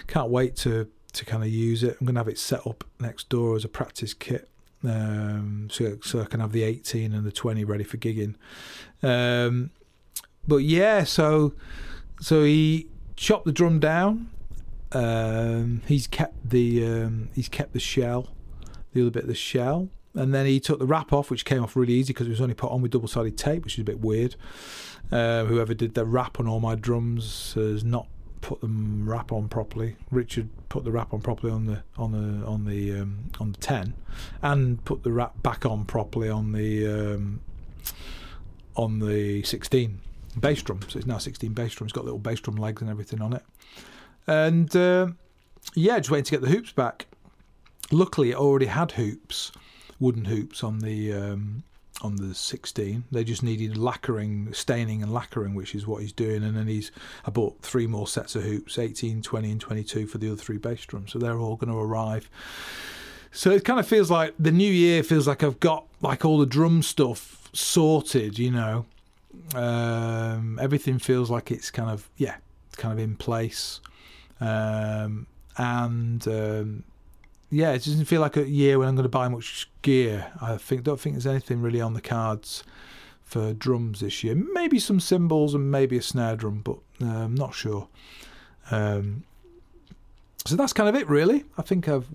[0.06, 1.96] Can't wait to to kind of use it.
[2.00, 4.48] I'm going to have it set up next door as a practice kit.
[4.84, 8.36] Um, so, so I can have the 18 and the 20 ready for gigging.
[9.02, 9.70] Um,
[10.46, 11.54] but yeah, so
[12.20, 14.30] so he chopped the drum down.
[14.92, 18.28] Um, he's kept the um, he's kept the shell,
[18.92, 21.62] the other bit of the shell, and then he took the wrap off, which came
[21.62, 23.80] off really easy because it was only put on with double sided tape, which is
[23.80, 24.36] a bit weird.
[25.12, 28.06] Uh, whoever did the wrap on all my drums has not
[28.40, 29.96] put the wrap on properly.
[30.10, 33.58] Richard put the wrap on properly on the on the on the um, on the
[33.58, 33.94] ten,
[34.40, 37.40] and put the wrap back on properly on the um,
[38.76, 40.00] on the sixteen
[40.38, 40.80] bass drum.
[40.88, 41.86] So it's now sixteen bass drum.
[41.86, 43.42] It's got little bass drum legs and everything on it.
[44.26, 45.08] And uh,
[45.74, 47.06] yeah, just waiting to get the hoops back.
[47.90, 49.50] Luckily, it already had hoops,
[50.00, 51.62] wooden hoops on the um,
[52.02, 53.04] on the 16.
[53.12, 56.42] They just needed lacquering, staining and lacquering, which is what he's doing.
[56.42, 56.90] And then he's
[57.26, 60.58] I bought three more sets of hoops, 18, 20, and 22 for the other three
[60.58, 61.12] bass drums.
[61.12, 62.28] So they're all going to arrive.
[63.32, 66.38] So it kind of feels like the new year feels like I've got like all
[66.38, 68.86] the drum stuff sorted, you know.
[69.54, 72.36] Um, everything feels like it's kind of yeah,
[72.76, 73.80] kind of in place.
[74.40, 75.26] Um,
[75.56, 76.84] and um,
[77.50, 80.30] yeah, it doesn't feel like a year when I'm going to buy much gear.
[80.40, 82.62] I think don't think there's anything really on the cards
[83.22, 84.34] for drums this year.
[84.34, 87.88] Maybe some cymbals and maybe a snare drum, but I'm not sure.
[88.70, 89.24] Um,
[90.46, 91.44] so that's kind of it, really.
[91.58, 92.06] I think I've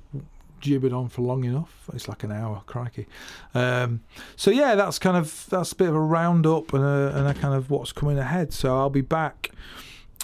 [0.62, 1.90] gibbered on for long enough.
[1.94, 3.08] It's like an hour, crikey.
[3.54, 4.02] Um,
[4.36, 7.34] so yeah, that's kind of that's a bit of a roundup and a, and a
[7.34, 8.52] kind of what's coming ahead.
[8.52, 9.52] So I'll be back,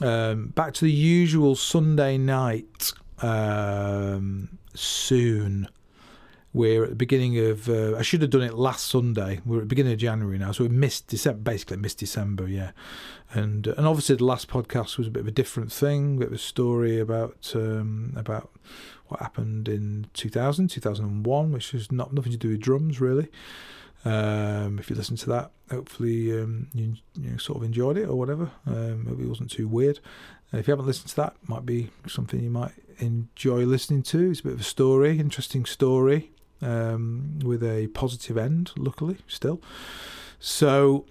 [0.01, 2.93] um, back to the usual Sunday night.
[3.22, 5.67] Um, soon.
[6.53, 7.69] We're at the beginning of.
[7.69, 9.39] Uh, I should have done it last Sunday.
[9.45, 11.39] We're at the beginning of January now, so we missed December.
[11.39, 12.45] Basically, missed December.
[12.45, 12.72] Yeah,
[13.34, 16.17] and and obviously the last podcast was a bit of a different thing.
[16.17, 18.51] A bit a story about um, about
[19.07, 23.30] what happened in 2000, 2001, which has not nothing to do with drums really.
[24.03, 28.17] Um, if you listen to that, hopefully um, you, you sort of enjoyed it or
[28.17, 28.49] whatever.
[28.65, 29.99] Um, maybe it wasn't too weird.
[30.53, 32.72] If you haven't listened to that, might be something you might
[33.02, 34.32] enjoy listening to.
[34.32, 36.32] It's a bit of a story, interesting story,
[36.62, 38.72] um, with a positive end.
[38.78, 39.62] Luckily, still.
[40.39, 41.06] So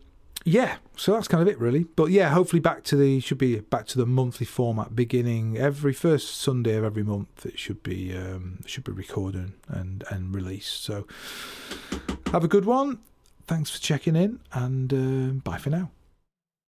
[0.44, 1.84] yeah, so that's kind of it really.
[1.84, 5.92] But yeah, hopefully back to the should be back to the monthly format beginning every
[5.92, 7.44] first Sunday of every month.
[7.44, 10.82] It should be um, should be recorded and and released.
[10.82, 11.06] So
[12.32, 13.00] have a good one.
[13.46, 15.90] Thanks for checking in, and uh, bye for now.